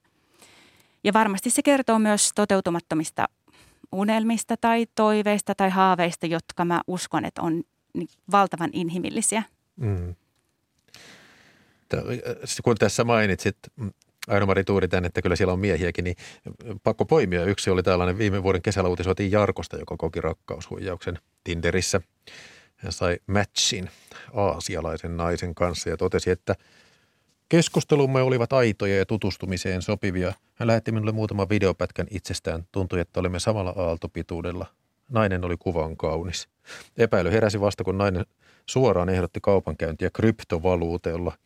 [1.04, 3.26] Ja varmasti se kertoo myös toteutumattomista
[3.92, 7.64] unelmista tai toiveista tai haaveista, jotka mä uskon, että on
[8.32, 9.44] valtavan inhimillisiä.
[9.76, 10.16] Mm
[12.64, 13.92] kun tässä mainitsit mm,
[14.28, 16.16] Aino-Mari Tuuriten, että kyllä siellä on miehiäkin, niin
[16.84, 17.46] pakko poimia.
[17.46, 22.02] Yksi oli tällainen, viime vuoden kesällä uutisoitiin Jarkosta, joka koki rakkaushuijauksen Tinderissä.
[22.76, 23.90] Hän sai matchin
[24.34, 26.56] aasialaisen naisen kanssa ja totesi, että
[27.50, 30.34] keskustelumme olivat aitoja ja tutustumiseen sopivia.
[30.56, 32.64] Hän lähetti minulle muutaman videopätkän itsestään.
[32.72, 34.66] Tuntui, että olimme samalla aaltopituudella.
[35.10, 36.48] Nainen oli kuvan kaunis.
[36.98, 38.26] Epäily heräsi vasta, kun nainen
[38.66, 41.38] suoraan ehdotti kaupankäyntiä kryptovaluuteilla–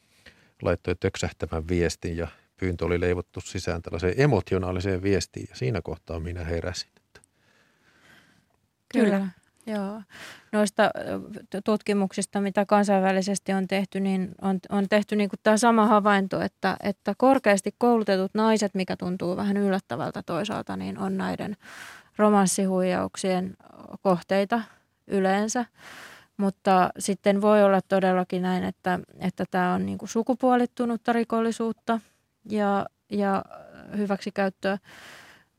[0.62, 6.44] laittoi töksähtävän viestin ja pyyntö oli leivottu sisään tällaiseen emotionaaliseen viestiin ja siinä kohtaa minä
[6.44, 6.90] heräsin.
[8.94, 9.10] Kyllä.
[9.10, 9.28] Kyllä.
[9.68, 10.02] Joo.
[10.52, 10.92] Noista
[11.66, 16.78] tutkimuksista, mitä kansainvälisesti on tehty, niin on, on tehty niin kuin tämä sama havainto, että,
[16.84, 21.58] että korkeasti koulutetut naiset, mikä tuntuu vähän yllättävältä toisaalta, niin on näiden
[22.18, 23.58] romanssihuijauksien
[24.02, 24.62] kohteita
[25.08, 25.66] yleensä.
[26.38, 32.00] Mutta sitten voi olla todellakin näin, että, että tämä on niin kuin sukupuolittunutta rikollisuutta
[32.50, 33.44] ja, ja
[33.98, 34.78] hyväksikäyttöä.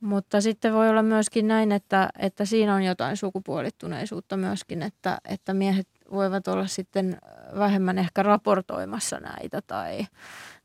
[0.00, 5.54] Mutta sitten voi olla myöskin näin, että, että siinä on jotain sukupuolittuneisuutta myöskin, että, että
[5.54, 7.18] miehet voivat olla sitten
[7.58, 10.06] vähemmän ehkä raportoimassa näitä tai,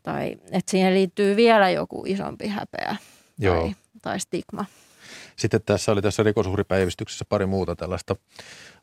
[0.04, 2.96] tai että siihen liittyy vielä joku isompi häpeä
[3.40, 3.62] Joo.
[3.62, 4.66] Tai, tai stigma.
[5.42, 8.16] Sitten tässä oli tässä rikosuhripäivystyksessä pari muuta tällaista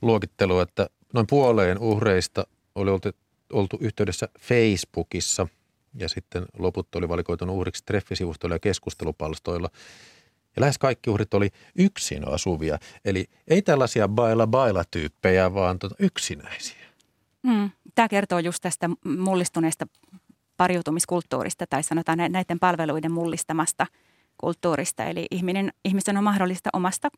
[0.03, 3.11] luokittelua, että noin puoleen uhreista oli oltu,
[3.53, 5.49] oltu yhteydessä Facebookissa
[5.94, 9.71] ja sitten loput oli valikoitunut uhriksi treffisivustoilla ja keskustelupalstoilla.
[10.57, 16.87] Ja lähes kaikki uhrit oli yksin asuvia, eli ei tällaisia baila-baila-tyyppejä, vaan tuota yksinäisiä.
[17.49, 17.71] Hmm.
[17.94, 19.87] Tämä kertoo just tästä mullistuneesta
[20.57, 23.87] pariutumiskulttuurista tai sanotaan näiden palveluiden mullistamasta
[24.38, 25.05] kulttuurista.
[25.05, 27.09] Eli ihminen, ihmisen on mahdollista omasta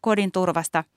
[0.00, 0.84] kodin turvasta–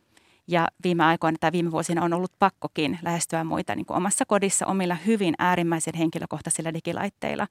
[0.48, 4.66] ja viime aikoina tai viime vuosina on ollut pakkokin lähestyä muita niin kuin omassa kodissa
[4.66, 7.48] omilla hyvin äärimmäisen henkilökohtaisilla digilaitteilla.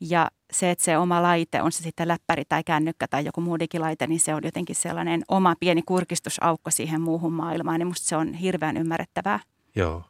[0.00, 3.58] Ja se, että se oma laite, on se sitten läppäri tai kännykkä tai joku muu
[3.58, 7.78] digilaite, niin se on jotenkin sellainen oma pieni kurkistusaukko siihen muuhun maailmaan.
[7.78, 9.40] Niin musta se on hirveän ymmärrettävää.
[9.76, 10.04] Joo.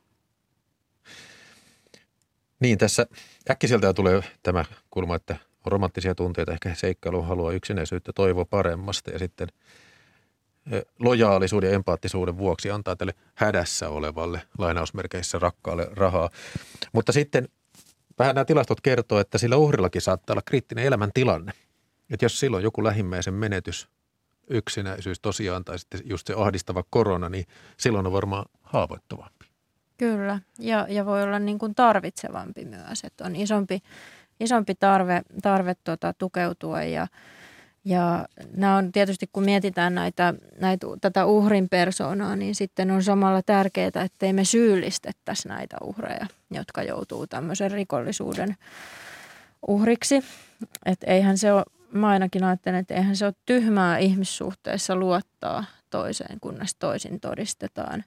[2.60, 3.06] Niin, tässä
[3.50, 9.48] äkkiseltään tulee tämä kulma, että romanttisia tunteita, ehkä seikkailu haluaa yksinäisyyttä, toivoa paremmasta ja sitten–
[10.98, 16.30] lojaalisuuden ja empaattisuuden vuoksi antaa tälle hädässä olevalle lainausmerkeissä rakkaalle rahaa.
[16.92, 17.48] Mutta sitten
[18.18, 21.52] vähän nämä tilastot kertoo, että sillä uhrillakin saattaa olla kriittinen elämäntilanne.
[22.10, 23.88] Että jos silloin joku lähimmäisen menetys
[24.50, 27.44] yksinäisyys tosiaan tai sitten just se ahdistava korona, niin
[27.76, 29.46] silloin on varmaan haavoittuvampi.
[29.96, 33.80] Kyllä, ja, ja voi olla niin kuin tarvitsevampi myös, että on isompi,
[34.40, 37.06] isompi tarve, tarve tuota, tukeutua ja,
[37.84, 43.42] ja nämä on tietysti, kun mietitään näitä, näitä, tätä uhrin persoonaa, niin sitten on samalla
[43.42, 48.56] tärkeää, ettei me syyllistettäisi näitä uhreja, jotka joutuu tämmöisen rikollisuuden
[49.68, 50.24] uhriksi.
[50.86, 56.40] Että eihän se ole, mä ainakin ajattelen, että eihän se ole tyhmää ihmissuhteessa luottaa toiseen,
[56.40, 58.04] kunnes toisin todistetaan.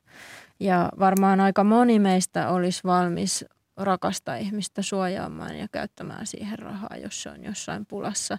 [0.59, 3.45] Ja varmaan aika moni meistä olisi valmis
[3.83, 8.37] rakasta ihmistä suojaamaan ja käyttämään siihen rahaa, jos se on jossain pulassa.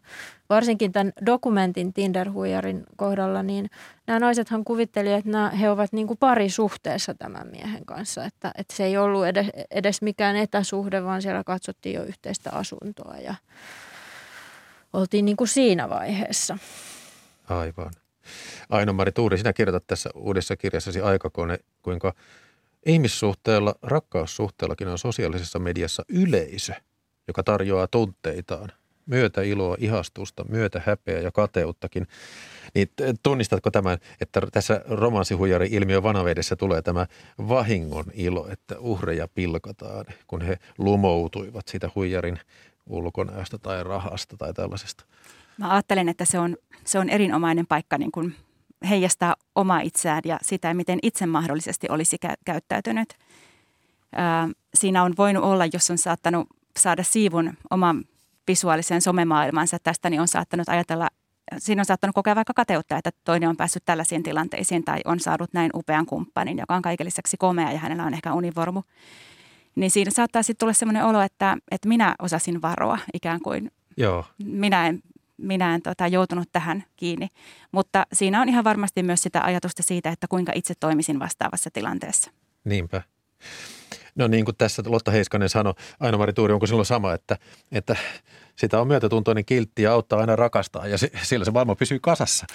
[0.48, 3.70] Varsinkin tämän dokumentin Tinder-huijarin kohdalla, niin
[4.06, 8.24] nämä naisethan kuvittelivat, että nämä, he ovat niin kuin parisuhteessa tämän miehen kanssa.
[8.24, 13.16] Että, että se ei ollut edes, edes mikään etäsuhde, vaan siellä katsottiin jo yhteistä asuntoa
[13.16, 13.34] ja
[14.92, 16.58] oltiin niin kuin siinä vaiheessa.
[17.48, 17.90] Aivan.
[18.70, 22.14] Aino-Mari Tuuri, sinä kirjoitat tässä uudessa kirjassasi Aikakone, kuinka
[22.86, 26.72] ihmissuhteella, rakkaussuhteellakin on sosiaalisessa mediassa yleisö,
[27.28, 28.72] joka tarjoaa tunteitaan,
[29.06, 32.06] myötä iloa, ihastusta, myötä häpeä ja kateuttakin.
[32.74, 32.88] Niin
[33.22, 37.06] tunnistatko tämän, että tässä romanssihuijari ilmiö vanavedessä tulee tämä
[37.48, 42.38] vahingon ilo, että uhreja pilkataan, kun he lumoutuivat siitä huijarin
[42.86, 45.04] ulkonäöstä tai rahasta tai tällaisesta?
[45.58, 48.34] Mä ajattelen, että se on, se on erinomainen paikka niin kuin
[48.88, 53.08] heijastaa omaa itseään ja sitä, miten itse mahdollisesti olisi kä- käyttäytynyt.
[54.12, 58.04] Ää, siinä on voinut olla, jos on saattanut saada siivun oman
[58.48, 61.08] visuaalisen somemaailmansa tästä, niin on saattanut ajatella,
[61.58, 65.52] siinä on saattanut kokea vaikka kateutta, että toinen on päässyt tällaisiin tilanteisiin tai on saanut
[65.52, 68.82] näin upean kumppanin, joka on kaiken lisäksi komea ja hänellä on ehkä univormu.
[69.76, 73.70] Niin siinä saattaa sitten tulla sellainen olo, että, että minä osasin varoa ikään kuin.
[73.96, 74.24] Joo.
[74.44, 75.02] Minä en
[75.44, 77.28] minä en tota, joutunut tähän kiinni.
[77.72, 82.30] Mutta siinä on ihan varmasti myös sitä ajatusta siitä, että kuinka itse toimisin vastaavassa tilanteessa.
[82.64, 83.02] Niinpä.
[84.14, 87.38] No niin kuin tässä Lotta Heiskanen sanoi, Aino-Mari Tuuri, onko silloin sama, että,
[87.72, 87.96] että
[88.56, 92.46] sitä on myötätuntoinen kiltti ja auttaa aina rakastaa ja sillä se maailma pysyy kasassa?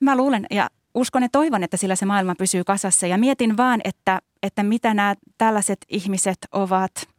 [0.00, 3.80] Mä luulen ja uskon ja toivon, että sillä se maailma pysyy kasassa ja mietin vaan,
[3.84, 6.92] että, että mitä nämä tällaiset ihmiset ovat–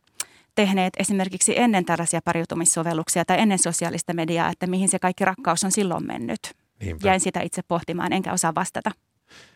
[0.57, 5.71] tehneet esimerkiksi ennen tällaisia pariutumissovelluksia tai ennen sosiaalista mediaa, että mihin se kaikki rakkaus on
[5.71, 6.39] silloin mennyt.
[6.79, 7.07] Niinpä.
[7.07, 8.91] Jäin sitä itse pohtimaan, enkä osaa vastata.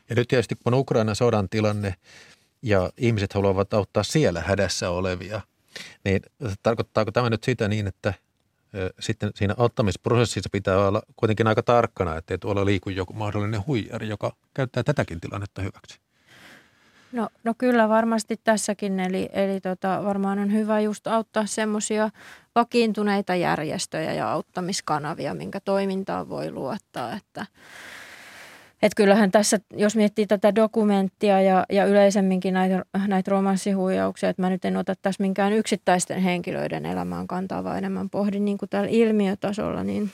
[0.10, 1.96] Ja nyt tietysti kun Ukrainan sodan tilanne
[2.62, 5.42] ja ihmiset haluavat auttaa siellä hädässä olevia,
[6.04, 6.22] niin
[6.64, 8.14] tarkoittaako tämä nyt sitä niin, että
[9.00, 14.36] sitten siinä auttamisprosessissa pitää olla kuitenkin aika tarkkana, ettei tuolla liiku joku mahdollinen huijari, joka
[14.54, 16.00] käyttää tätäkin tilannetta hyväksi?
[17.12, 22.10] No, no kyllä varmasti tässäkin, eli, eli tota, varmaan on hyvä just auttaa semmoisia
[22.56, 27.46] vakiintuneita järjestöjä ja auttamiskanavia, minkä toimintaan voi luottaa, että
[28.82, 34.50] et kyllähän tässä, jos miettii tätä dokumenttia ja, ja yleisemminkin näitä, näitä romanssihuijauksia, että mä
[34.50, 38.90] nyt en ota tässä minkään yksittäisten henkilöiden elämään kantaa, vaan enemmän pohdin niin kuin tällä
[38.90, 40.12] ilmiötasolla, niin,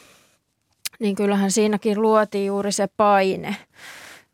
[0.99, 3.55] niin kyllähän siinäkin luotiin juuri se paine–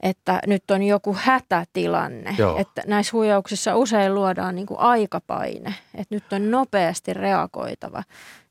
[0.04, 2.36] että nyt on joku hätätilanne.
[2.38, 2.58] Joo.
[2.58, 8.04] Että näissä huijauksissa usein luodaan niin kuin aikapaine, että nyt on nopeasti reagoitava.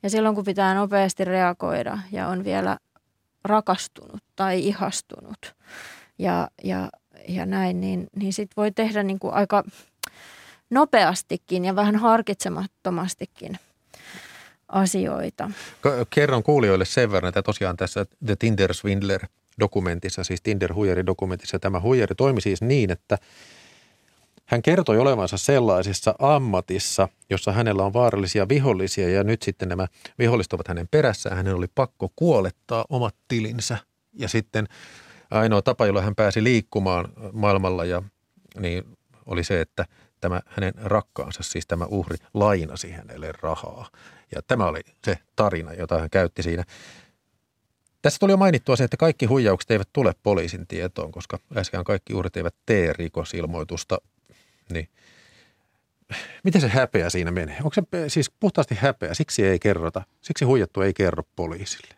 [0.02, 2.78] Ja silloin kun pitää nopeasti reagoida ja on vielä
[3.44, 5.54] rakastunut tai ihastunut
[6.18, 6.88] ja, ja,
[7.28, 9.64] ja näin, niin, niin sitten voi tehdä niin kuin aika
[10.70, 13.58] nopeastikin ja vähän harkitsemattomastikin
[14.68, 15.50] asioita.
[16.10, 19.26] Kerron kuulijoille sen verran, että tosiaan tässä The Tinder Swindler–
[19.60, 21.58] dokumentissa, siis Tinder-huijari-dokumentissa.
[21.58, 23.18] Tämä huijari toimi siis niin, että
[24.46, 29.86] hän kertoi olevansa sellaisessa ammatissa, jossa hänellä on vaarallisia vihollisia ja nyt sitten nämä
[30.18, 31.36] viholliset ovat hänen perässään.
[31.36, 33.78] Hänen oli pakko kuolettaa omat tilinsä
[34.12, 34.68] ja sitten
[35.30, 38.02] ainoa tapa, jolla hän pääsi liikkumaan maailmalla ja
[38.60, 38.84] niin
[39.26, 39.84] oli se, että
[40.20, 43.88] tämä hänen rakkaansa, siis tämä uhri, lainasi hänelle rahaa.
[44.34, 46.64] Ja tämä oli se tarina, jota hän käytti siinä.
[48.02, 52.14] Tässä tuli jo mainittua se, että kaikki huijaukset eivät tule poliisin tietoon, koska äsken kaikki
[52.14, 53.98] uhrit eivät tee rikosilmoitusta.
[54.72, 54.88] Niin
[56.44, 57.56] miten se häpeä siinä menee?
[57.56, 59.14] Onko se siis puhtaasti häpeä?
[59.14, 60.02] Siksi ei kerrota.
[60.20, 61.94] Siksi huijattu ei kerro poliisille.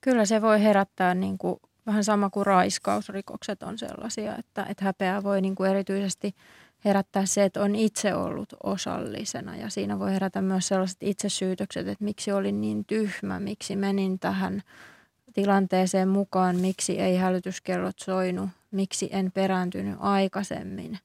[0.00, 5.22] Kyllä se voi herättää niin kuin, vähän sama kuin raiskausrikokset on sellaisia, että, että häpeä
[5.22, 6.34] voi niin kuin erityisesti–
[6.84, 12.04] herättää se, että on itse ollut osallisena ja siinä voi herätä myös sellaiset itsesyytökset, että
[12.04, 14.62] miksi olin niin tyhmä, miksi menin tähän
[15.32, 20.98] tilanteeseen mukaan, miksi ei hälytyskellot soinut, miksi en perääntynyt aikaisemmin.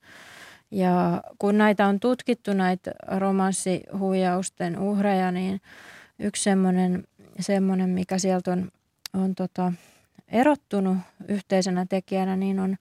[0.72, 5.62] Ja kun näitä on tutkittu, näitä romanssihuijausten uhreja, niin
[6.20, 7.08] yksi semmoinen,
[7.40, 8.72] semmoinen mikä sieltä on,
[9.14, 9.74] on tota,
[10.28, 12.78] erottunut yhteisenä tekijänä, niin on,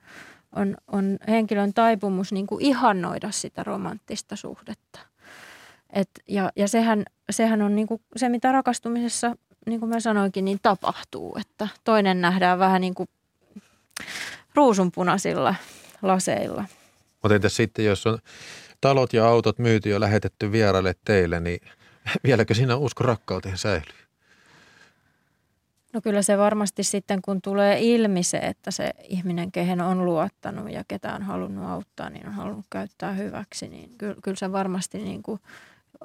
[0.57, 5.01] on, on henkilön taipumus niin kuin ihannoida sitä romanttista suhdetta.
[5.93, 9.37] Et, ja ja sehän, sehän on niin kuin se, mitä rakastumisessa,
[9.67, 11.37] niin kuin mä sanoinkin, niin tapahtuu.
[11.40, 13.09] Että toinen nähdään vähän niin kuin
[14.55, 15.55] ruusunpunaisilla
[16.03, 16.64] laseilla.
[17.23, 18.19] Mutta entäs sitten, jos on
[18.81, 21.61] talot ja autot myyty ja lähetetty vieraille teille, niin
[22.25, 24.04] vieläkö siinä usko rakkauteen säilyy?
[25.94, 30.70] No kyllä se varmasti sitten, kun tulee ilmi se, että se ihminen, kehen on luottanut
[30.70, 34.98] ja ketä on halunnut auttaa, niin on halunnut käyttää hyväksi, niin kyllä, kyllä se varmasti
[34.98, 35.40] niin kuin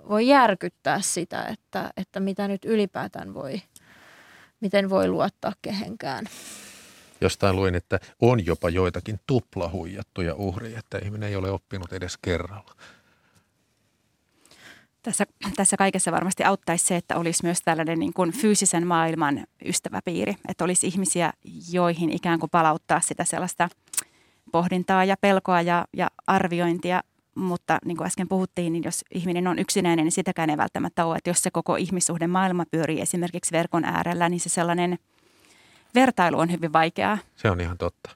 [0.09, 3.61] voi järkyttää sitä, että, että mitä nyt ylipäätään voi,
[4.59, 6.25] miten voi luottaa kehenkään.
[7.21, 12.75] Jostain luin, että on jopa joitakin tuplahuijattuja uhreja, että ihminen ei ole oppinut edes kerralla.
[15.03, 20.35] Tässä, tässä kaikessa varmasti auttaisi se, että olisi myös tällainen niin kuin fyysisen maailman ystäväpiiri.
[20.47, 21.33] Että olisi ihmisiä,
[21.71, 23.69] joihin ikään kuin palauttaa sitä sellaista
[24.51, 27.03] pohdintaa ja pelkoa ja, ja arviointia.
[27.35, 31.17] Mutta niin kuin äsken puhuttiin, niin jos ihminen on yksinäinen, niin sitäkään ei välttämättä ole.
[31.17, 34.99] Että jos se koko ihmissuhde maailma pyörii esimerkiksi verkon äärellä, niin se sellainen
[35.95, 37.17] vertailu on hyvin vaikeaa.
[37.35, 38.09] Se on ihan totta.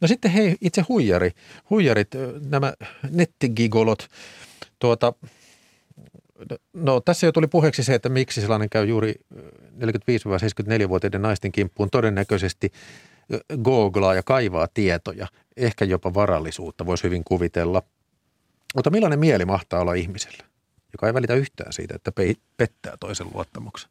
[0.00, 1.30] No sitten hei, itse huijari.
[1.70, 2.10] Huijarit,
[2.48, 2.72] nämä
[3.10, 4.08] nettigigolot,
[4.78, 5.12] tuota,
[6.72, 12.72] No tässä jo tuli puheeksi se, että miksi sellainen käy juuri 45-74-vuotiaiden naisten kimppuun todennäköisesti
[13.62, 17.82] googlaa ja kaivaa tietoja, ehkä jopa varallisuutta voisi hyvin kuvitella.
[18.74, 20.44] Mutta millainen mieli mahtaa olla ihmisellä,
[20.92, 22.12] joka ei välitä yhtään siitä, että
[22.56, 23.90] pettää toisen luottamuksen?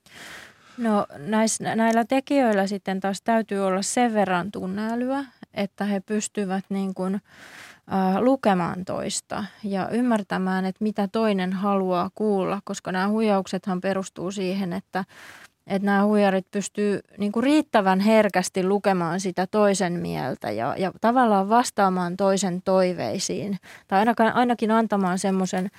[0.78, 6.94] No näis, näillä tekijöillä sitten taas täytyy olla sen verran tunneälyä, että he pystyvät niin
[6.94, 7.22] kuin–
[8.20, 15.06] lukemaan toista ja ymmärtämään, että mitä toinen haluaa kuulla, koska nämä huijauksethan perustuu siihen, että,
[15.68, 21.50] että nämä huijarit pystyy niin kuin riittävän herkästi lukemaan sitä toisen mieltä ja, ja tavallaan
[21.50, 25.70] vastaamaan toisen toiveisiin tai ainakin, ainakin antamaan semmoisen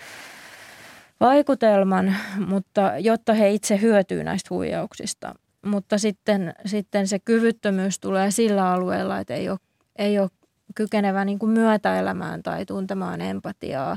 [1.20, 2.16] vaikutelman,
[2.46, 5.34] mutta jotta he itse hyötyy näistä huijauksista.
[5.66, 9.58] Mutta sitten, sitten se kyvyttömyys tulee sillä alueella, että ei ole,
[9.96, 10.30] ei ole
[10.74, 13.96] kykenevä niin kuin myötäelämään tai tuntemaan empatiaa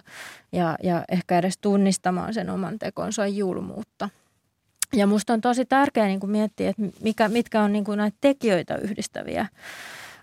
[0.52, 4.10] ja, ja ehkä edes tunnistamaan sen oman tekonsa julmuutta.
[4.94, 8.18] Ja musta on tosi tärkeää niin kuin miettiä, että mikä, mitkä on niin kuin näitä
[8.22, 9.48] tekijöitä yhdistäviä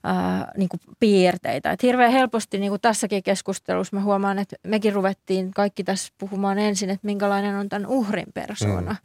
[0.05, 1.73] ää, niin kuin piirteitä.
[1.73, 6.59] Et hirveän helposti niin kuin tässäkin keskustelussa mä huomaan, että mekin ruvettiin kaikki tässä puhumaan
[6.59, 8.93] ensin, että minkälainen on tämän uhrin persona.
[8.93, 8.97] Mm.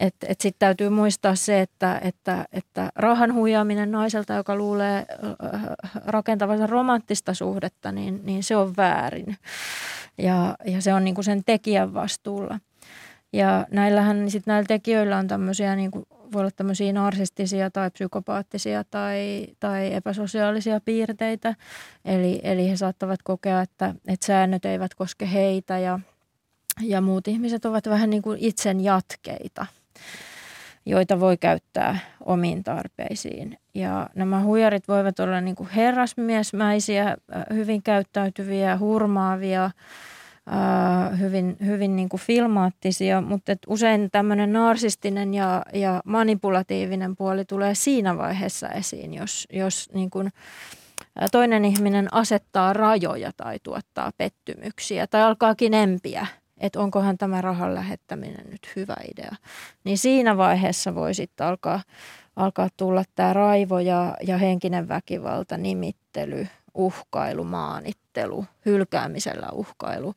[0.00, 5.06] Että et sitten täytyy muistaa se, että, että, että rahan huijaaminen naiselta, joka luulee
[6.06, 9.36] rakentavansa romanttista suhdetta, niin, niin se on väärin.
[10.18, 12.60] Ja, ja se on niin kuin sen tekijän vastuulla.
[13.32, 17.90] Ja näillähän niin sit näillä tekijöillä on tämmöisiä, niin kuin, voi olla tämmöisiä narsistisia tai
[17.90, 21.54] psykopaattisia tai, tai epäsosiaalisia piirteitä.
[22.04, 26.00] Eli, eli he saattavat kokea, että, että säännöt eivät koske heitä ja,
[26.82, 29.66] ja muut ihmiset ovat vähän niin kuin itsen jatkeita
[30.86, 33.58] joita voi käyttää omiin tarpeisiin.
[33.74, 37.16] Ja nämä huijarit voivat olla niin kuin herrasmiesmäisiä,
[37.54, 39.70] hyvin käyttäytyviä, hurmaavia,
[41.18, 47.74] hyvin, hyvin niin kuin filmaattisia, mutta et usein tämmöinen narsistinen ja, ja manipulatiivinen puoli tulee
[47.74, 50.32] siinä vaiheessa esiin, jos, jos niin kuin
[51.32, 56.26] toinen ihminen asettaa rajoja tai tuottaa pettymyksiä tai alkaakin empiä,
[56.60, 59.36] että onkohan tämä rahan lähettäminen nyt hyvä idea.
[59.84, 61.82] Niin siinä vaiheessa voi sitten alkaa,
[62.36, 70.14] alkaa tulla tämä raivo ja, ja henkinen väkivalta, nimittely, uhkailu, maanittelu, hylkäämisellä uhkailu.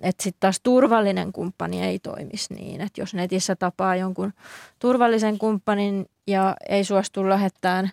[0.00, 4.32] Että sitten taas turvallinen kumppani ei toimisi niin, että jos netissä tapaa jonkun
[4.78, 7.90] turvallisen kumppanin ja ei suostu lähettämään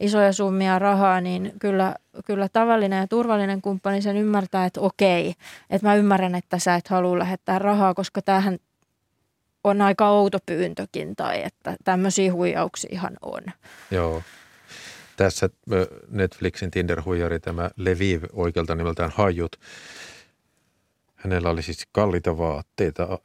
[0.00, 5.34] isoja summia rahaa, niin kyllä, kyllä tavallinen ja turvallinen kumppani sen ymmärtää, että okei,
[5.70, 8.58] että mä ymmärrän, että sä et halua lähettää rahaa, koska tämähän
[9.64, 13.42] on aika outo pyyntökin tai että tämmöisiä huijauksiahan on.
[13.90, 14.22] Joo.
[15.16, 15.50] Tässä
[16.10, 19.56] Netflixin Tinder-huijari, tämä Leviv oikealta nimeltään Hajut.
[21.14, 23.18] Hänellä oli siis kalliita vaatteita,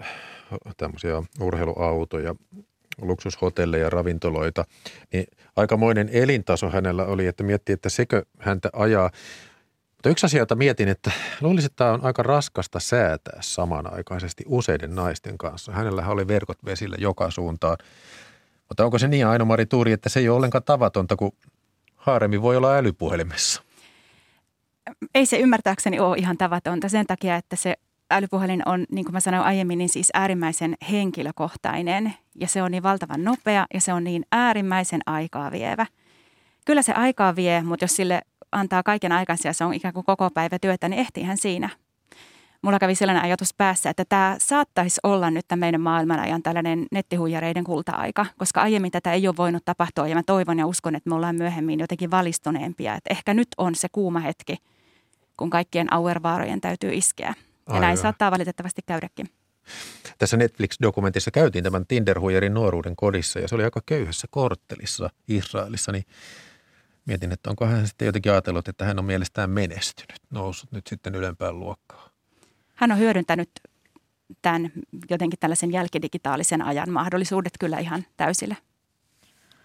[0.78, 2.36] tämmöisiä urheiluautoja,
[3.02, 4.66] luksushotelleja, ravintoloita.
[5.14, 5.26] Niin
[5.56, 9.12] aikamoinen elintaso hänellä oli, että miettii, että sekö häntä ajaa.
[9.91, 14.95] Mutta yksi asia, jota mietin, että luulisin, että tämä on aika raskasta säätää samanaikaisesti useiden
[14.95, 15.72] naisten kanssa.
[15.72, 17.78] Hänellä oli verkot vesillä joka suuntaan.
[18.70, 21.32] Mutta onko se niin, Aino-Mari Tuuri, että se ei ole ollenkaan tavatonta, kun
[21.95, 23.64] haaremi voi olla älypuhelimessa?
[25.16, 27.76] Ei se ymmärtääkseni ole ihan tavatonta sen takia, että se
[28.12, 32.84] älypuhelin on, niin kuin mä sanoin aiemmin, niin siis äärimmäisen henkilökohtainen ja se on niin
[32.84, 35.86] valtavan nopea ja se on niin äärimmäisen aikaa vievä.
[36.66, 40.05] Kyllä se aikaa vie, mutta jos sille antaa kaiken aikansa ja se on ikään kuin
[40.05, 41.70] koko päivä työtä, niin ehtiihän siinä.
[42.62, 46.86] Mulla kävi sellainen ajatus päässä, että tämä saattaisi olla nyt tämän meidän maailman ajan tällainen
[46.91, 51.10] nettihuijareiden kulta-aika, koska aiemmin tätä ei ole voinut tapahtua ja mä toivon ja uskon, että
[51.10, 52.95] me ollaan myöhemmin jotenkin valistuneempia.
[52.95, 54.57] Että ehkä nyt on se kuuma hetki,
[55.38, 57.34] kun kaikkien auervaarojen täytyy iskeä.
[57.70, 57.82] Ja Aivan.
[57.82, 59.30] näin saattaa valitettavasti käydäkin.
[60.18, 66.06] Tässä Netflix-dokumentissa käytiin tämän Tinder-huijarin nuoruuden kodissa ja se oli aika köyhässä korttelissa Israelissa, niin
[67.06, 71.16] mietin, että onko hän sitten jotenkin ajatellut, että hän on mielestään menestynyt, noussut nyt sitten
[71.16, 72.12] ylempään luokkaan.
[72.76, 73.50] Hän on hyödyntänyt
[74.42, 74.72] tämän
[75.10, 78.58] jotenkin tällaisen jälkidigitaalisen ajan mahdollisuudet kyllä ihan täysille.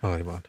[0.02, 0.42] Aivan.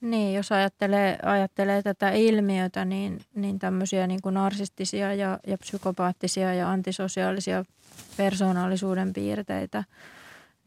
[0.00, 6.54] Niin, jos ajattelee, ajattelee tätä ilmiötä, niin, niin tämmöisiä niin kuin narsistisia ja, ja psykopaattisia
[6.54, 7.64] ja antisosiaalisia
[8.16, 9.84] persoonallisuuden piirteitä,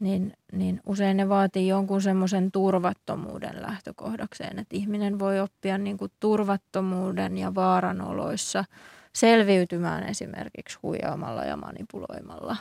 [0.00, 6.12] niin, niin usein ne vaatii jonkun semmoisen turvattomuuden lähtökohdakseen, että ihminen voi oppia niin kuin
[6.20, 8.64] turvattomuuden ja vaaranoloissa
[9.12, 12.56] selviytymään esimerkiksi huijaamalla ja manipuloimalla.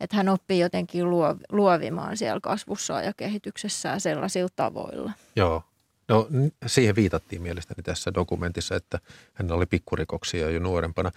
[0.00, 1.04] Että hän oppii jotenkin
[1.52, 5.12] luovimaan siellä kasvussaan ja kehityksessään sellaisilla tavoilla.
[5.36, 5.62] Joo,
[6.08, 6.28] No
[6.66, 8.98] siihen viitattiin mielestäni tässä dokumentissa, että
[9.34, 11.10] hän oli pikkurikoksia jo nuorempana.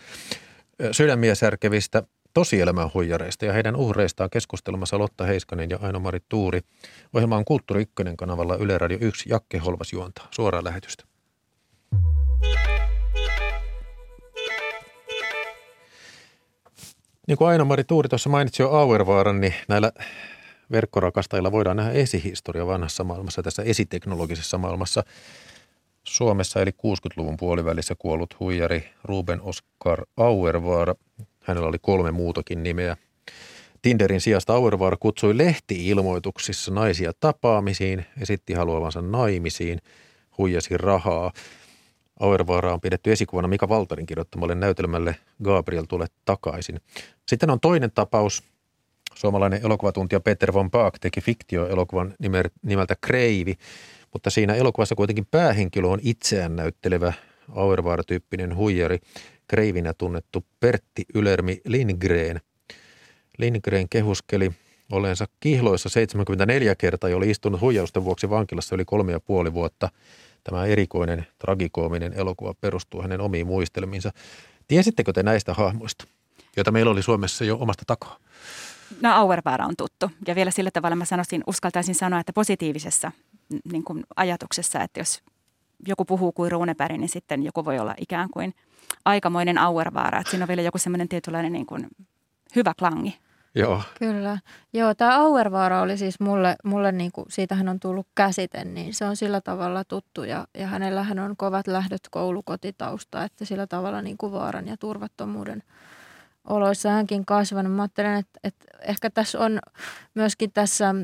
[0.92, 6.62] Sydämiä särkevistä tosielämän huijareista ja heidän uhreistaan keskustelemassa Lotta Heiskanen ja Aino-Mari Tuuri.
[7.14, 9.30] Ohjelma on Kulttuuri Ykkönen kanavalla Yle Radio 1.
[9.30, 11.04] Jakke Holvas juontaa suoraan lähetystä.
[17.28, 19.92] Niin kuin Aino-Mari Tuuri tuossa mainitsi jo Auervaaran, niin näillä
[20.72, 25.03] verkkorakastajilla voidaan nähdä esihistoria vanhassa maailmassa, tässä esiteknologisessa maailmassa.
[26.03, 30.95] Suomessa eli 60-luvun puolivälissä kuollut huijari Ruben Oscar Auervaara.
[31.43, 32.97] Hänellä oli kolme muutakin nimeä.
[33.82, 39.80] Tinderin sijasta Auervaara kutsui lehti-ilmoituksissa naisia tapaamisiin, esitti haluavansa naimisiin,
[40.38, 41.32] huijasi rahaa.
[42.20, 46.82] Auervaara on pidetty esikuvana Mika Valtarin kirjoittamalle näytelmälle Gabriel tule takaisin.
[47.28, 48.43] Sitten on toinen tapaus,
[49.18, 52.13] Suomalainen elokuvatuntija Peter von Baak teki fiktioelokuvan
[52.63, 53.55] nimeltä Kreivi,
[54.13, 57.13] mutta siinä elokuvassa kuitenkin päähenkilö on itseään näyttelevä
[57.55, 58.99] Auervaara-tyyppinen huijari,
[59.47, 62.41] Kreivinä tunnettu Pertti Ylermi Lindgren.
[63.38, 64.51] Lindgren kehuskeli
[64.91, 69.89] olensa kihloissa 74 kertaa ja oli istunut huijausten vuoksi vankilassa yli kolme ja puoli vuotta.
[70.43, 74.11] Tämä erikoinen, tragikoominen elokuva perustuu hänen omiin muistelmiinsa.
[74.68, 76.05] Tiesittekö te näistä hahmoista,
[76.55, 78.18] joita meillä oli Suomessa jo omasta takaa?
[79.02, 83.12] No Auervaara on tuttu ja vielä sillä tavalla mä sanoisin, uskaltaisin sanoa, että positiivisessa
[83.72, 85.22] niin kuin ajatuksessa, että jos
[85.88, 88.54] joku puhuu kuin Runeberg, niin sitten joku voi olla ikään kuin
[89.06, 90.20] aikamoinen Auervaara.
[90.20, 91.88] Että siinä on vielä joku semmoinen tietynlainen niin kuin
[92.56, 93.18] hyvä klangi.
[93.56, 93.82] Joo.
[94.00, 94.38] Kyllä.
[94.74, 99.06] Joo, tämä Auervaara oli siis mulle, mulle niin kuin, siitähän on tullut käsite, niin se
[99.06, 104.18] on sillä tavalla tuttu ja, ja hänellähän on kovat lähdöt koulukotitausta, että sillä tavalla niin
[104.18, 105.64] kuin vaaran ja turvattomuuden–
[106.48, 107.74] oloissa hänkin kasvanut.
[107.74, 109.60] Mä ajattelen, että, että ehkä tässä on
[110.14, 110.95] myöskin tässä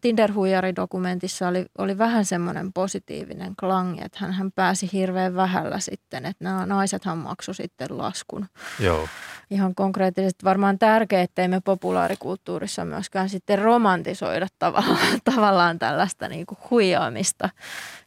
[0.00, 0.30] tinder
[0.76, 6.44] dokumentissa oli, oli vähän semmoinen positiivinen klangi, että hän, hän pääsi hirveän vähällä sitten, että
[6.44, 8.46] nämä naisethan maksoi sitten laskun.
[8.80, 9.08] Joo.
[9.50, 16.58] Ihan konkreettisesti varmaan tärkeää, ettei me populaarikulttuurissa myöskään sitten romantisoida tavallaan, tavallaan tällaista niin kuin
[16.70, 17.50] huijaamista,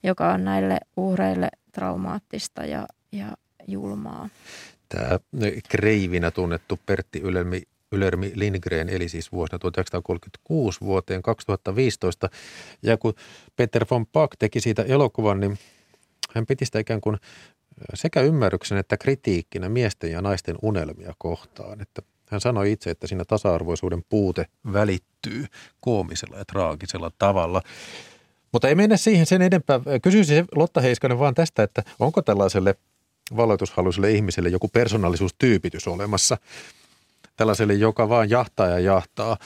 [0.04, 3.26] joka on näille uhreille traumaattista ja, ja
[3.68, 4.30] julmaa.
[4.96, 5.20] Tämä
[5.70, 12.30] kreivinä tunnettu Pertti Ylelmi, Ylermi Lindgren eli siis vuosina 1936 vuoteen 2015.
[12.84, 13.14] Ja kun
[13.56, 15.58] Peter von Pack teki siitä elokuvan, niin
[16.36, 17.18] hän piti sitä ikään kuin
[17.94, 21.82] sekä ymmärryksen että kritiikkinä miesten ja naisten unelmia kohtaan.
[21.82, 25.46] Että hän sanoi itse, että siinä tasa-arvoisuuden puute välittyy
[25.80, 27.62] koomisella ja traagisella tavalla.
[28.52, 29.80] Mutta ei mennä siihen sen enempää.
[30.02, 32.76] Kysyisin Lotta Heiskanen vaan tästä, että onko tällaiselle–
[33.36, 36.38] valloitushaluiselle ihmiselle joku persoonallisuustyypitys olemassa.
[37.38, 39.38] Tällaiselle, joka vaan jahtaa ja jahtaa.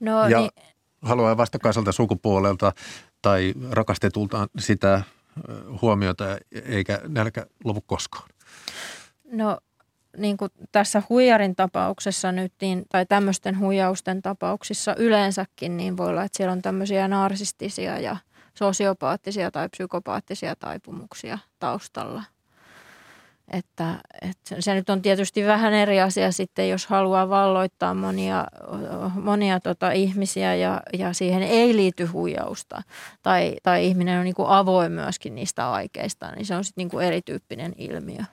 [0.00, 0.50] No, ja niin.
[1.02, 2.72] haluaa vastakaiselta sukupuolelta
[3.22, 5.02] tai rakastetultaan sitä
[5.82, 8.28] huomiota eikä nälkä lopu koskaan.
[9.32, 9.58] No
[10.16, 16.24] niin kuin tässä huijarin tapauksessa nyt, niin, tai tämmöisten huijausten tapauksissa yleensäkin, niin voi olla,
[16.24, 18.16] että siellä on tämmöisiä narsistisia ja–
[18.54, 22.22] sosiopaattisia tai psykopaattisia taipumuksia taustalla.
[23.52, 28.46] Että, että se nyt on tietysti vähän eri asia sitten, jos haluaa valloittaa monia,
[29.14, 32.82] monia tota ihmisiä ja, ja siihen ei liity huijausta.
[33.22, 36.90] Tai, tai ihminen on niin kuin avoin myöskin niistä aikeista, niin se on sitten niin
[36.90, 38.24] kuin erityyppinen ilmiö.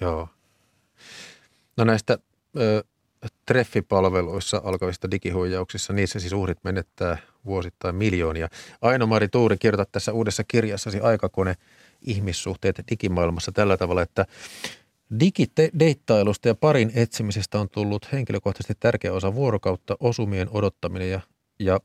[0.00, 0.28] Joo.
[1.76, 2.18] No näistä
[2.56, 2.84] ö,
[3.46, 8.48] treffipalveluissa alkavista digihuijauksissa, niissä siis uhrit menettää vuosittain miljoonia.
[8.80, 11.54] Aino-Mari Tuuri kirjoittaa tässä uudessa kirjassasi Aikakone
[12.02, 14.26] ihmissuhteet digimaailmassa tällä tavalla, että
[15.20, 21.20] digideittailusta ja parin etsimisestä on tullut henkilökohtaisesti tärkeä osa vuorokautta osumien odottaminen ja,
[21.58, 21.80] ja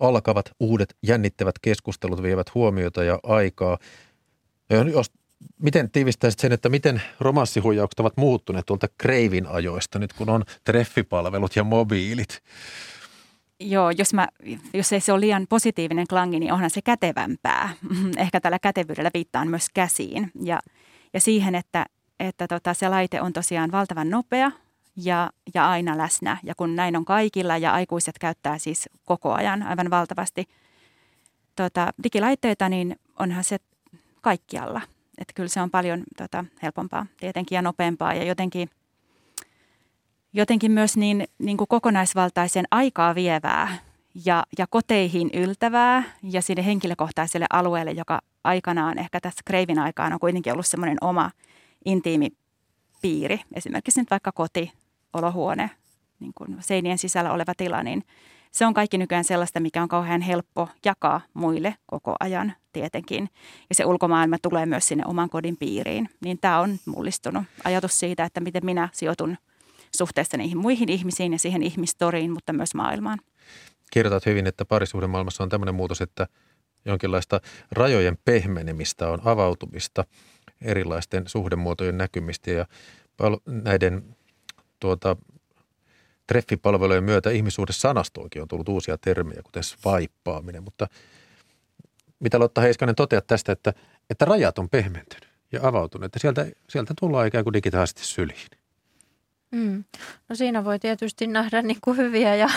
[0.00, 3.78] alkavat uudet jännittävät keskustelut vievät huomiota ja aikaa.
[4.70, 5.10] Ja jos
[5.58, 11.56] miten tiivistäisit sen, että miten romanssihuijaukset ovat muuttuneet tuolta Kreivin ajoista nyt, kun on treffipalvelut
[11.56, 12.42] ja mobiilit?
[13.64, 14.28] Joo, jos, mä,
[14.74, 17.70] jos ei se ole liian positiivinen klangi, niin onhan se kätevämpää.
[18.16, 20.60] Ehkä tällä kätevyydellä viittaan myös käsiin ja,
[21.12, 21.86] ja siihen, että,
[22.20, 24.50] että tota, se laite on tosiaan valtavan nopea
[24.96, 26.36] ja, ja aina läsnä.
[26.42, 30.44] Ja kun näin on kaikilla ja aikuiset käyttää siis koko ajan aivan valtavasti
[31.56, 33.56] tota, digilaitteita, niin onhan se
[34.20, 34.80] kaikkialla–
[35.18, 38.70] että kyllä se on paljon tota, helpompaa tietenkin ja nopeampaa ja jotenkin,
[40.32, 43.78] jotenkin myös niin, niin kuin kokonaisvaltaisen aikaa vievää
[44.24, 50.20] ja, ja koteihin yltävää ja sinne henkilökohtaiselle alueelle, joka aikanaan ehkä tässä kreivin aikaan on
[50.20, 51.30] kuitenkin ollut semmoinen oma
[51.84, 52.28] intiimi
[53.02, 53.40] piiri.
[53.54, 54.72] Esimerkiksi nyt vaikka koti,
[55.12, 55.70] olohuone,
[56.20, 58.04] niin kuin seinien sisällä oleva tila, niin
[58.52, 63.28] se on kaikki nykyään sellaista, mikä on kauhean helppo jakaa muille koko ajan tietenkin.
[63.68, 66.08] Ja se ulkomaailma tulee myös sinne oman kodin piiriin.
[66.24, 67.44] Niin tämä on mullistunut.
[67.64, 69.36] Ajatus siitä, että miten minä sijoitun
[69.96, 73.18] suhteessa niihin muihin ihmisiin ja siihen ihmistoriin, mutta myös maailmaan.
[73.92, 76.26] Kirjoitat hyvin, että parisuhdemaailmassa on tämmöinen muutos, että
[76.84, 77.40] jonkinlaista
[77.72, 80.04] rajojen pehmenemistä on avautumista,
[80.62, 82.66] erilaisten suhdemuotojen näkymistä ja
[83.46, 84.16] näiden
[84.80, 85.16] tuota,
[86.26, 90.86] treffipalvelujen myötä ihmissuhdesanastoonkin on tullut uusia termejä, kuten swipeaaminen, mutta
[92.20, 93.72] mitä Lotta Heiskanen toteaa tästä, että,
[94.10, 98.61] että rajat on pehmentynyt ja avautunut, että sieltä, sieltä tullaan ikään kuin digitaalisesti syliin.
[99.52, 99.84] Mm.
[100.28, 102.48] No siinä voi tietysti nähdä niin kuin hyviä ja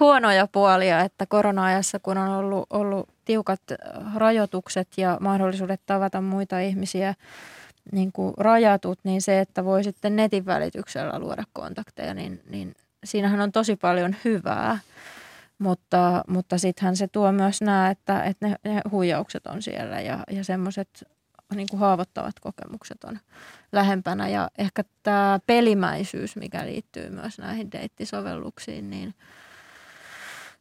[0.00, 3.60] huonoja puolia, että korona-ajassa kun on ollut, ollut tiukat
[4.14, 7.14] rajoitukset ja mahdollisuudet tavata muita ihmisiä
[7.92, 13.40] niin kuin rajatut, niin se, että voi sitten netin välityksellä luoda kontakteja, niin, niin siinähän
[13.40, 14.78] on tosi paljon hyvää.
[15.58, 20.18] Mutta, mutta sittenhän se tuo myös nämä, että, että ne, ne huijaukset on siellä ja,
[20.30, 20.88] ja semmoiset
[21.54, 23.18] niin kuin haavoittavat kokemukset on
[23.72, 24.28] lähempänä.
[24.28, 29.14] Ja ehkä tämä pelimäisyys, mikä liittyy myös näihin deittisovelluksiin, niin,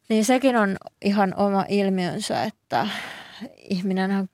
[0.09, 2.87] niin sekin on ihan oma ilmiönsä, että
[3.57, 4.29] ihminenhän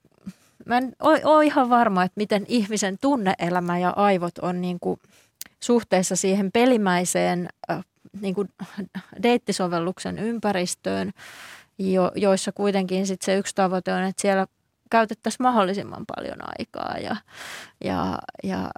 [0.66, 5.00] mä en ole ihan varma, että miten ihmisen tunneelämä ja aivot on niin kuin
[5.64, 7.50] suhteessa siihen pelimäiseen
[8.22, 8.50] niin kuin
[9.24, 11.12] deittisovelluksen ympäristöön,
[11.78, 14.48] jo, joissa kuitenkin sit se yksi tavoite on, että siellä
[14.92, 17.16] käytettäisiin mahdollisimman paljon aikaa ja,
[17.84, 18.70] ja, ja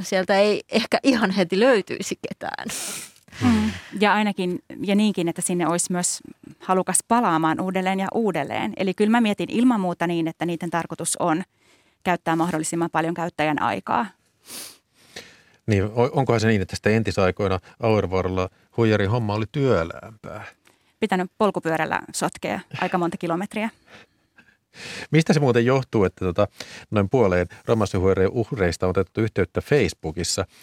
[0.00, 2.68] sieltä ei ehkä ihan heti löytyisi ketään.
[3.44, 3.70] Mm.
[4.00, 6.20] Ja ainakin, ja niinkin, että sinne olisi myös
[6.60, 8.72] halukas palaamaan uudelleen ja uudelleen.
[8.76, 11.42] Eli kyllä mä mietin ilman muuta niin, että niiden tarkoitus on
[12.04, 14.06] käyttää mahdollisimman paljon käyttäjän aikaa.
[15.66, 20.44] Niin, onkohan se niin, että sitä entisaikoina Auervaaralla huijarin homma oli työläämpää?
[21.00, 23.70] Pitänyt polkupyörällä sotkea aika monta kilometriä.
[25.10, 26.48] Mistä se muuten johtuu, että tota,
[26.90, 30.44] noin puoleen romassihuijarien uhreista on otettu yhteyttä Facebookissa–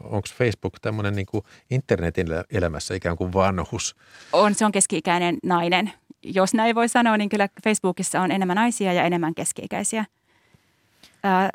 [0.00, 1.26] onko Facebook tämmöinen niin
[1.70, 3.96] internetin elämässä ikään kuin vanhus?
[4.32, 5.92] On, se on keski-ikäinen nainen.
[6.22, 10.04] Jos näin voi sanoa, niin kyllä Facebookissa on enemmän naisia ja enemmän keski-ikäisiä.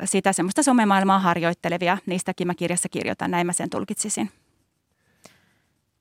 [0.04, 4.30] sitä semmoista somemaailmaa harjoittelevia, niistäkin mä kirjassa kirjoitan, näin mä sen tulkitsisin.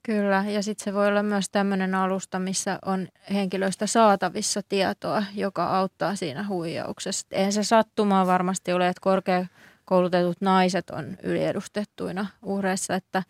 [0.08, 5.66] Kyllä, ja sitten se voi olla myös tämmöinen alusta, missä on henkilöistä saatavissa tietoa, joka
[5.66, 7.28] auttaa siinä huijauksessa.
[7.32, 9.46] Eihän se sattumaa varmasti ole, että korkea
[9.86, 13.24] koulutetut naiset on yliedustettuina uhreissa, että,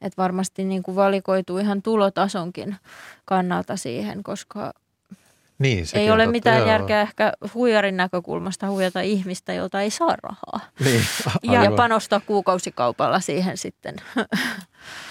[0.00, 2.76] että varmasti niin kuin valikoituu ihan tulotasonkin
[3.24, 4.72] kannalta siihen, koska
[5.58, 6.68] niin, ei ole totta, mitään joo.
[6.68, 10.60] järkeä ehkä huijarin näkökulmasta huijata ihmistä, jolta ei saa rahaa.
[10.84, 11.00] Niin,
[11.52, 13.94] ja, ja panostaa kuukausikaupalla siihen sitten.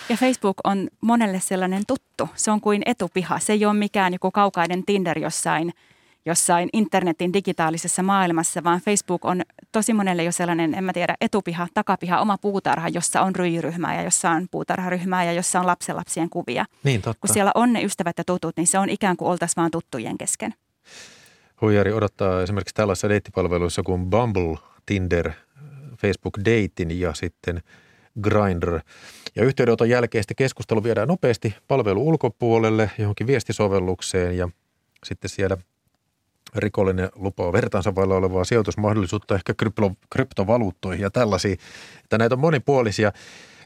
[0.10, 2.30] Ja Facebook on monelle sellainen tuttu.
[2.36, 3.40] Se on kuin etupiha.
[3.40, 5.74] Se ei ole mikään joku kaukainen Tinder jossain–
[6.26, 11.68] jossain internetin digitaalisessa maailmassa, vaan Facebook on tosi monelle jo sellainen, en mä tiedä, etupiha,
[11.74, 16.66] takapiha, oma puutarha, jossa on ryijyryhmää ja jossa on puutarharyhmää ja jossa on lapsenlapsien kuvia.
[16.84, 17.28] Niin, totta.
[17.28, 20.18] Kun siellä on ne ystävät ja tutut, niin se on ikään kuin oltaisiin vaan tuttujen
[20.18, 20.54] kesken.
[21.62, 25.32] Huijari odottaa esimerkiksi tällaisissa deittipalveluissa kuin Bumble, Tinder,
[25.98, 27.62] Facebook Dating ja sitten
[28.22, 28.80] Grindr.
[29.36, 34.50] Ja yhteydenoton jälkeen sitten keskustelu viedään nopeasti palvelu ulkopuolelle johonkin viestisovellukseen ja
[35.04, 35.58] sitten siellä
[36.56, 41.56] rikollinen lupaa vertaansa vailla olevaa sijoitusmahdollisuutta ehkä krypto, kryptovaluuttoihin ja tällaisia.
[42.04, 43.12] Että näitä on monipuolisia.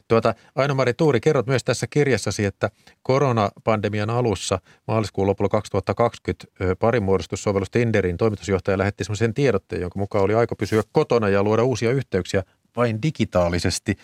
[0.08, 2.70] Tuota, Aino-Mari Tuuri, kerrot myös tässä kirjassasi, että
[3.02, 6.46] koronapandemian alussa maaliskuun lopulla 2020
[6.78, 11.90] parimuodostussovellus Tinderin toimitusjohtaja lähetti sellaisen tiedotteen, jonka mukaan oli aika pysyä kotona ja luoda uusia
[11.90, 12.42] yhteyksiä
[12.76, 13.96] vain digitaalisesti.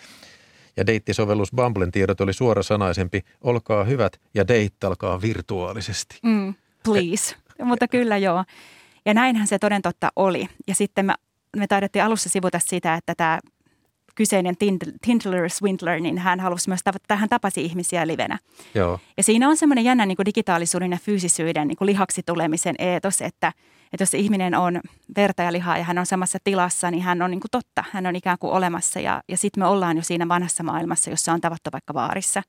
[0.77, 6.19] Ja deittisovellus Bumblen tiedot oli suorasanaisempi, olkaa hyvät ja deittailkaa virtuaalisesti.
[6.23, 8.43] Mm, please, mutta kyllä joo.
[9.05, 10.47] Ja näinhän se toden totta oli.
[10.67, 11.13] Ja sitten me,
[11.57, 13.39] me taidettiin alussa sivuta sitä, että tämä
[14.15, 14.55] kyseinen
[15.01, 18.39] Tindler Swindler, niin hän halusi myös tavata, hän tapasi ihmisiä livenä.
[18.75, 18.99] Joo.
[19.17, 23.21] Ja siinä on semmoinen jännä niin kuin digitaalisuuden ja fyysisyyden niin kuin lihaksi tulemisen eetos,
[23.21, 23.53] että,
[23.93, 24.81] että jos ihminen on
[25.15, 28.05] verta ja lihaa ja hän on samassa tilassa, niin hän on niin kuin totta, hän
[28.05, 31.41] on ikään kuin olemassa ja, ja sitten me ollaan jo siinä vanhassa maailmassa, jossa on
[31.41, 32.43] tavattu vaikka vaarissa.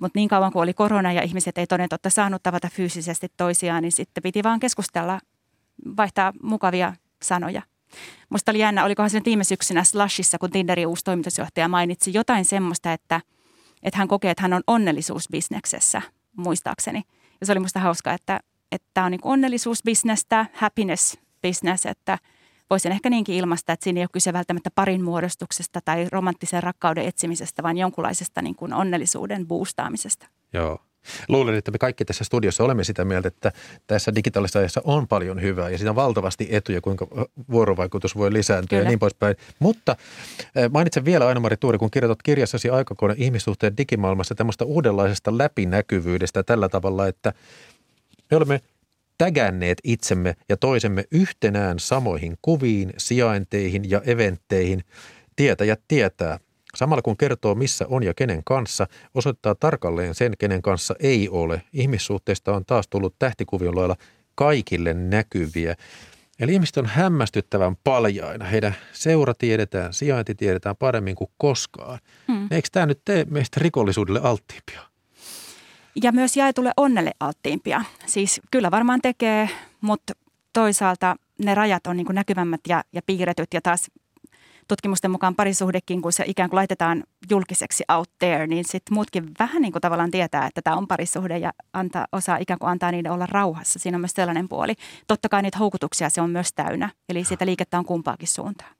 [0.00, 3.28] Mutta mut niin kauan kuin oli korona ja ihmiset ei toden totta saanut tavata fyysisesti
[3.36, 5.20] toisiaan, niin sitten piti vaan keskustella,
[5.96, 7.62] vaihtaa mukavia sanoja–
[8.30, 12.92] Musta oli jännä, olikohan se viime syksynä Slashissa, kun Tinderin uusi toimitusjohtaja mainitsi jotain semmoista,
[12.92, 13.20] että,
[13.82, 16.02] että hän kokee, että hän on onnellisuusbisneksessä,
[16.36, 17.02] muistaakseni.
[17.40, 18.40] Ja se oli musta hauska, että
[18.94, 22.18] tämä on niin onnellisuusbisnestä, happiness business, että
[22.74, 27.04] voisin ehkä niinkin ilmaista, että siinä ei ole kyse välttämättä parin muodostuksesta tai romanttisen rakkauden
[27.04, 30.26] etsimisestä, vaan jonkunlaisesta niin kuin onnellisuuden boostaamisesta.
[30.52, 30.78] Joo.
[31.28, 33.52] Luulen, että me kaikki tässä studiossa olemme sitä mieltä, että
[33.86, 37.06] tässä digitaalisessa ajassa on paljon hyvää ja siinä on valtavasti etuja, kuinka
[37.50, 38.86] vuorovaikutus voi lisääntyä Kyllä.
[38.86, 39.36] ja niin poispäin.
[39.58, 39.96] Mutta
[40.70, 47.06] mainitsen vielä Aino-Mari Tuuri, kun kirjoitat kirjassasi aikakone ihmissuhteen digimaailmassa tämmöistä uudenlaisesta läpinäkyvyydestä tällä tavalla,
[47.06, 47.32] että
[48.30, 48.60] me olemme
[49.18, 54.84] tägänneet itsemme ja toisemme yhtenään samoihin kuviin, sijainteihin ja eventteihin.
[55.36, 56.38] Tietäjät tietää,
[56.74, 61.62] Samalla kun kertoo missä on ja kenen kanssa, osoittaa tarkalleen sen, kenen kanssa ei ole.
[61.72, 63.96] Ihmissuhteista on taas tullut tähtikuvion lailla
[64.34, 65.74] kaikille näkyviä.
[66.40, 68.44] Eli ihmiset on hämmästyttävän paljaina.
[68.44, 71.98] Heidän seura tiedetään, sijainti tiedetään paremmin kuin koskaan.
[72.28, 72.48] Hmm.
[72.50, 74.93] Eikö tämä nyt tee meistä rikollisuudelle alttiimpia?
[76.02, 77.84] Ja myös jaetulle onnelle alttiimpia.
[78.06, 80.12] Siis kyllä varmaan tekee, mutta
[80.52, 83.90] toisaalta ne rajat on niin näkyvämmät ja, ja piirretyt ja taas
[84.68, 89.62] tutkimusten mukaan parisuhdekin, kun se ikään kuin laitetaan julkiseksi out there, niin sitten muutkin vähän
[89.62, 93.12] niin kuin tavallaan tietää, että tämä on parisuhde ja antaa, osaa ikään kuin antaa niiden
[93.12, 93.78] olla rauhassa.
[93.78, 94.74] Siinä on myös sellainen puoli.
[95.06, 98.70] Totta kai niitä houkutuksia se on myös täynnä, eli sitä liikettä on kumpaakin suuntaan.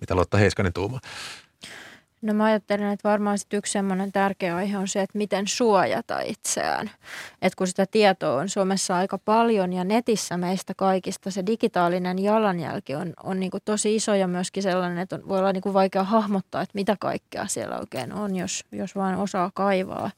[0.00, 1.00] Mitä Lotta Heiskanen tuumaa?
[2.22, 6.20] No mä ajattelen, että varmaan sit yksi semmoinen tärkeä aihe on se, että miten suojata
[6.20, 6.90] itseään.
[7.42, 12.94] Että kun sitä tietoa on Suomessa aika paljon ja netissä meistä kaikista se digitaalinen jalanjälki
[12.94, 16.62] on, on niin tosi iso ja myöskin sellainen, että on, voi olla niin vaikea hahmottaa,
[16.62, 20.10] että mitä kaikkea siellä oikein on, jos, jos vaan osaa kaivaa.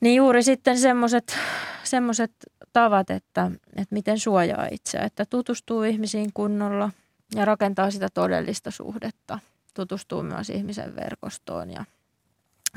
[0.00, 1.36] Niin juuri sitten semmoiset
[1.84, 2.32] semmoset
[2.72, 6.90] tavat, että, että miten suojaa itseä, että tutustuu ihmisiin kunnolla
[7.34, 9.38] ja rakentaa sitä todellista suhdetta–
[9.74, 11.84] tutustuu myös ihmisen verkostoon ja,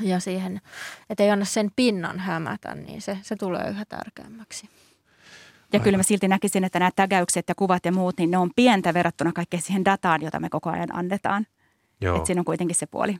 [0.00, 0.60] ja siihen,
[1.10, 4.68] että ei anna sen pinnan hämätä, niin se, se tulee yhä tärkeämmäksi.
[5.72, 8.50] Ja kyllä mä silti näkisin, että nämä tägäykset ja kuvat ja muut, niin ne on
[8.56, 11.46] pientä verrattuna kaikkeen siihen dataan, jota me koko ajan annetaan.
[12.00, 12.16] Joo.
[12.16, 13.18] Että siinä on kuitenkin se puoli.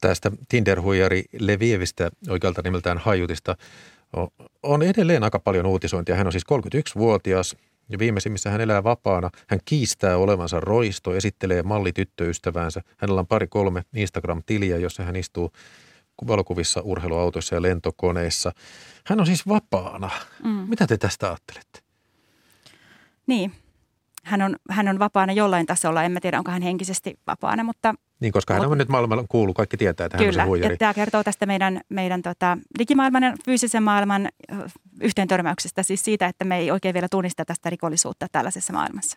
[0.00, 3.56] Tästä Tinder-huijari Levievistä, oikealta nimeltään Hajutista,
[4.62, 6.16] on edelleen aika paljon uutisointia.
[6.16, 7.56] Hän on siis 31-vuotias,
[7.90, 9.30] ja viimeisimmissä hän elää vapaana.
[9.48, 12.80] Hän kiistää olevansa roisto, esittelee mallityttöystäväänsä.
[12.96, 15.52] Hänellä on pari-kolme Instagram-tiliä, jossa hän istuu
[16.26, 18.52] valokuvissa, urheiluautoissa ja lentokoneissa.
[19.06, 20.10] Hän on siis vapaana.
[20.44, 20.50] Mm.
[20.50, 21.80] Mitä te tästä ajattelette?
[23.26, 23.52] Niin,
[24.24, 26.02] hän on, hän on vapaana jollain tasolla.
[26.02, 27.94] En mä tiedä, onko hän henkisesti vapaana, mutta...
[28.20, 30.74] Niin, koska hän on nyt maailmalla kuulu, kaikki tietää, että hän kyllä, on se huijari.
[30.74, 34.28] ja tämä kertoo tästä meidän, meidän tota, digimaailman ja fyysisen maailman
[35.00, 39.16] yhteen törmäyksestä, siis siitä, että me ei oikein vielä tunnista tästä rikollisuutta tällaisessa maailmassa.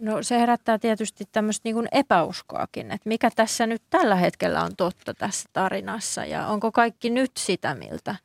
[0.00, 5.14] No se herättää tietysti tämmöistä niin epäuskoakin, että mikä tässä nyt tällä hetkellä on totta
[5.14, 8.16] tässä tarinassa ja onko kaikki nyt sitä, miltä,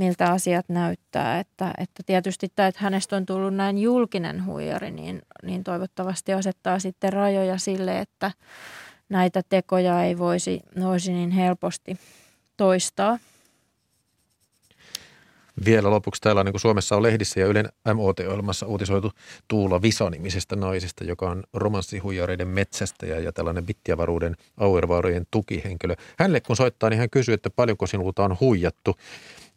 [0.00, 1.40] miltä asiat näyttää.
[1.40, 6.78] Että, että tietysti tämä, että hänestä on tullut näin julkinen huijari, niin, niin toivottavasti asettaa
[6.78, 8.32] sitten rajoja sille, että
[9.08, 11.98] näitä tekoja ei voisi, voisi niin helposti
[12.56, 13.18] toistaa.
[15.64, 19.12] Vielä lopuksi täällä niin kuin Suomessa on lehdissä ja Ylen MOT-ohjelmassa uutisoitu
[19.48, 25.94] Tuula Visa-nimisestä naisesta, joka on romanssihuijareiden metsästäjä ja tällainen bittiavaruuden auervaarojen tukihenkilö.
[26.18, 28.96] Hänelle kun soittaa, niin hän kysyy, että paljonko sinulta on huijattu.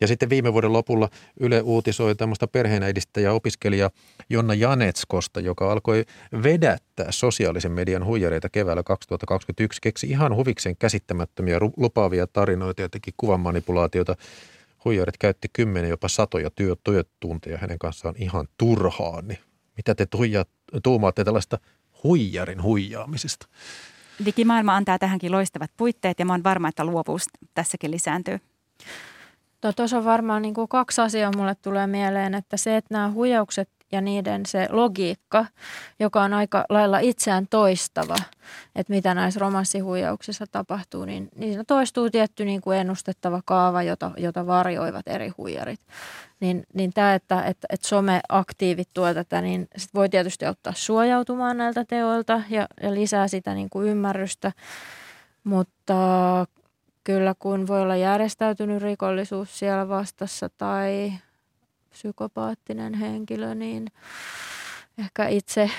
[0.04, 3.89] Ja sitten viime vuoden lopulla Yle uutisoi tämmöistä perheenäidistä ja opiskelija
[4.30, 6.06] Jonna Janetskosta, joka alkoi
[6.43, 9.82] vedättää sosiaalisen median huijareita keväällä 2021.
[9.82, 14.16] Keksi ihan huviksen käsittämättömiä lupaavia tarinoita ja teki kuvan manipulaatiota
[14.86, 19.28] huijarit käytti kymmenen jopa satoja työ, työtunteja hänen kanssaan ihan turhaan.
[19.28, 19.39] Niin
[19.78, 20.45] mitä te tuija,
[20.84, 21.60] tuumaatte tällaista
[22.04, 23.47] huijarin huijaamisesta?
[24.26, 27.24] Digimaailma antaa tähänkin loistavat puitteet ja mä oon varma, että luovuus
[27.54, 28.39] tässäkin lisääntyy.
[29.72, 33.70] Tuossa on varmaan niin kuin kaksi asiaa mulle tulee mieleen, että se, että nämä huijaukset
[33.93, 35.45] ja niiden se logiikka,
[35.99, 38.16] joka on aika lailla itseään toistava,
[38.76, 44.11] että mitä näissä romanssihuijauksissa tapahtuu, niin, niin siinä toistuu tietty niin kuin ennustettava kaava, jota,
[44.18, 45.80] jota varjoivat eri huijarit.
[46.39, 51.57] Niin, niin tämä, että, että, että someaktiivit tuo tätä, niin sit voi tietysti auttaa suojautumaan
[51.57, 54.51] näiltä teoilta ja, ja lisää sitä niin kuin ymmärrystä,
[55.43, 55.95] mutta
[57.04, 61.14] kyllä kun voi olla järjestäytynyt rikollisuus siellä vastassa tai
[61.89, 63.88] psykopaattinen henkilö, niin
[64.97, 65.72] ehkä itse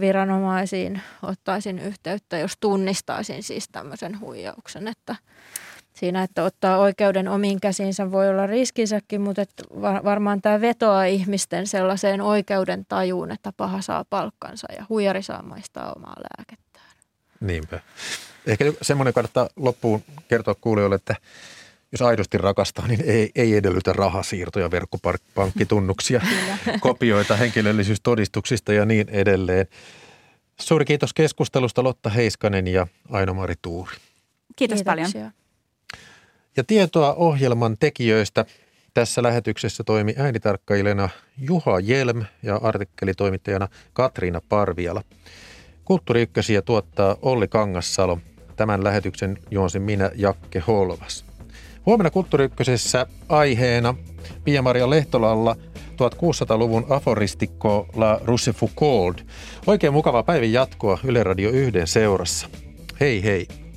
[0.00, 5.16] viranomaisiin ottaisin yhteyttä, jos tunnistaisin siis tämmöisen huijauksen, että
[5.94, 9.62] siinä, että ottaa oikeuden omiin käsiinsä voi olla riskinsäkin, mutta että
[10.04, 15.92] varmaan tämä vetoaa ihmisten sellaiseen oikeuden tajuun, että paha saa palkkansa ja huijari saa maistaa
[15.96, 16.90] omaa lääkettään.
[17.40, 17.80] Niinpä.
[18.46, 21.16] Ehkä semmoinen kannattaa loppuun kertoa kuulijoille, että
[21.92, 26.20] jos aidosti rakastaa, niin ei, ei edellytä rahasiirtoja, verkkopankkitunnuksia,
[26.80, 29.66] kopioita henkilöllisyystodistuksista ja niin edelleen.
[30.60, 33.96] Suuri kiitos keskustelusta Lotta Heiskanen ja Aino-Mari Tuuri.
[34.56, 34.84] Kiitos Kiitoksia.
[34.84, 35.32] paljon.
[36.56, 38.44] Ja tietoa ohjelman tekijöistä
[38.94, 41.08] tässä lähetyksessä toimi äänitarkkailijana
[41.38, 45.02] Juha Jelm ja artikkelitoimittajana Katriina Parviala.
[45.88, 46.20] Kulttuuri
[46.62, 48.18] tuottaa Olli Kangassalo.
[48.56, 51.24] Tämän lähetyksen juonsin minä Jakke Holvas.
[51.86, 52.48] Huomenna Kulttuuri
[53.28, 53.94] aiheena
[54.44, 55.56] Pia-Maria Lehtolalla
[55.92, 59.26] 1600-luvun aforistikko La Russe Foucault.
[59.66, 62.48] Oikein mukava päivän jatkoa Yle Radio 1 seurassa.
[63.00, 63.67] Hei hei!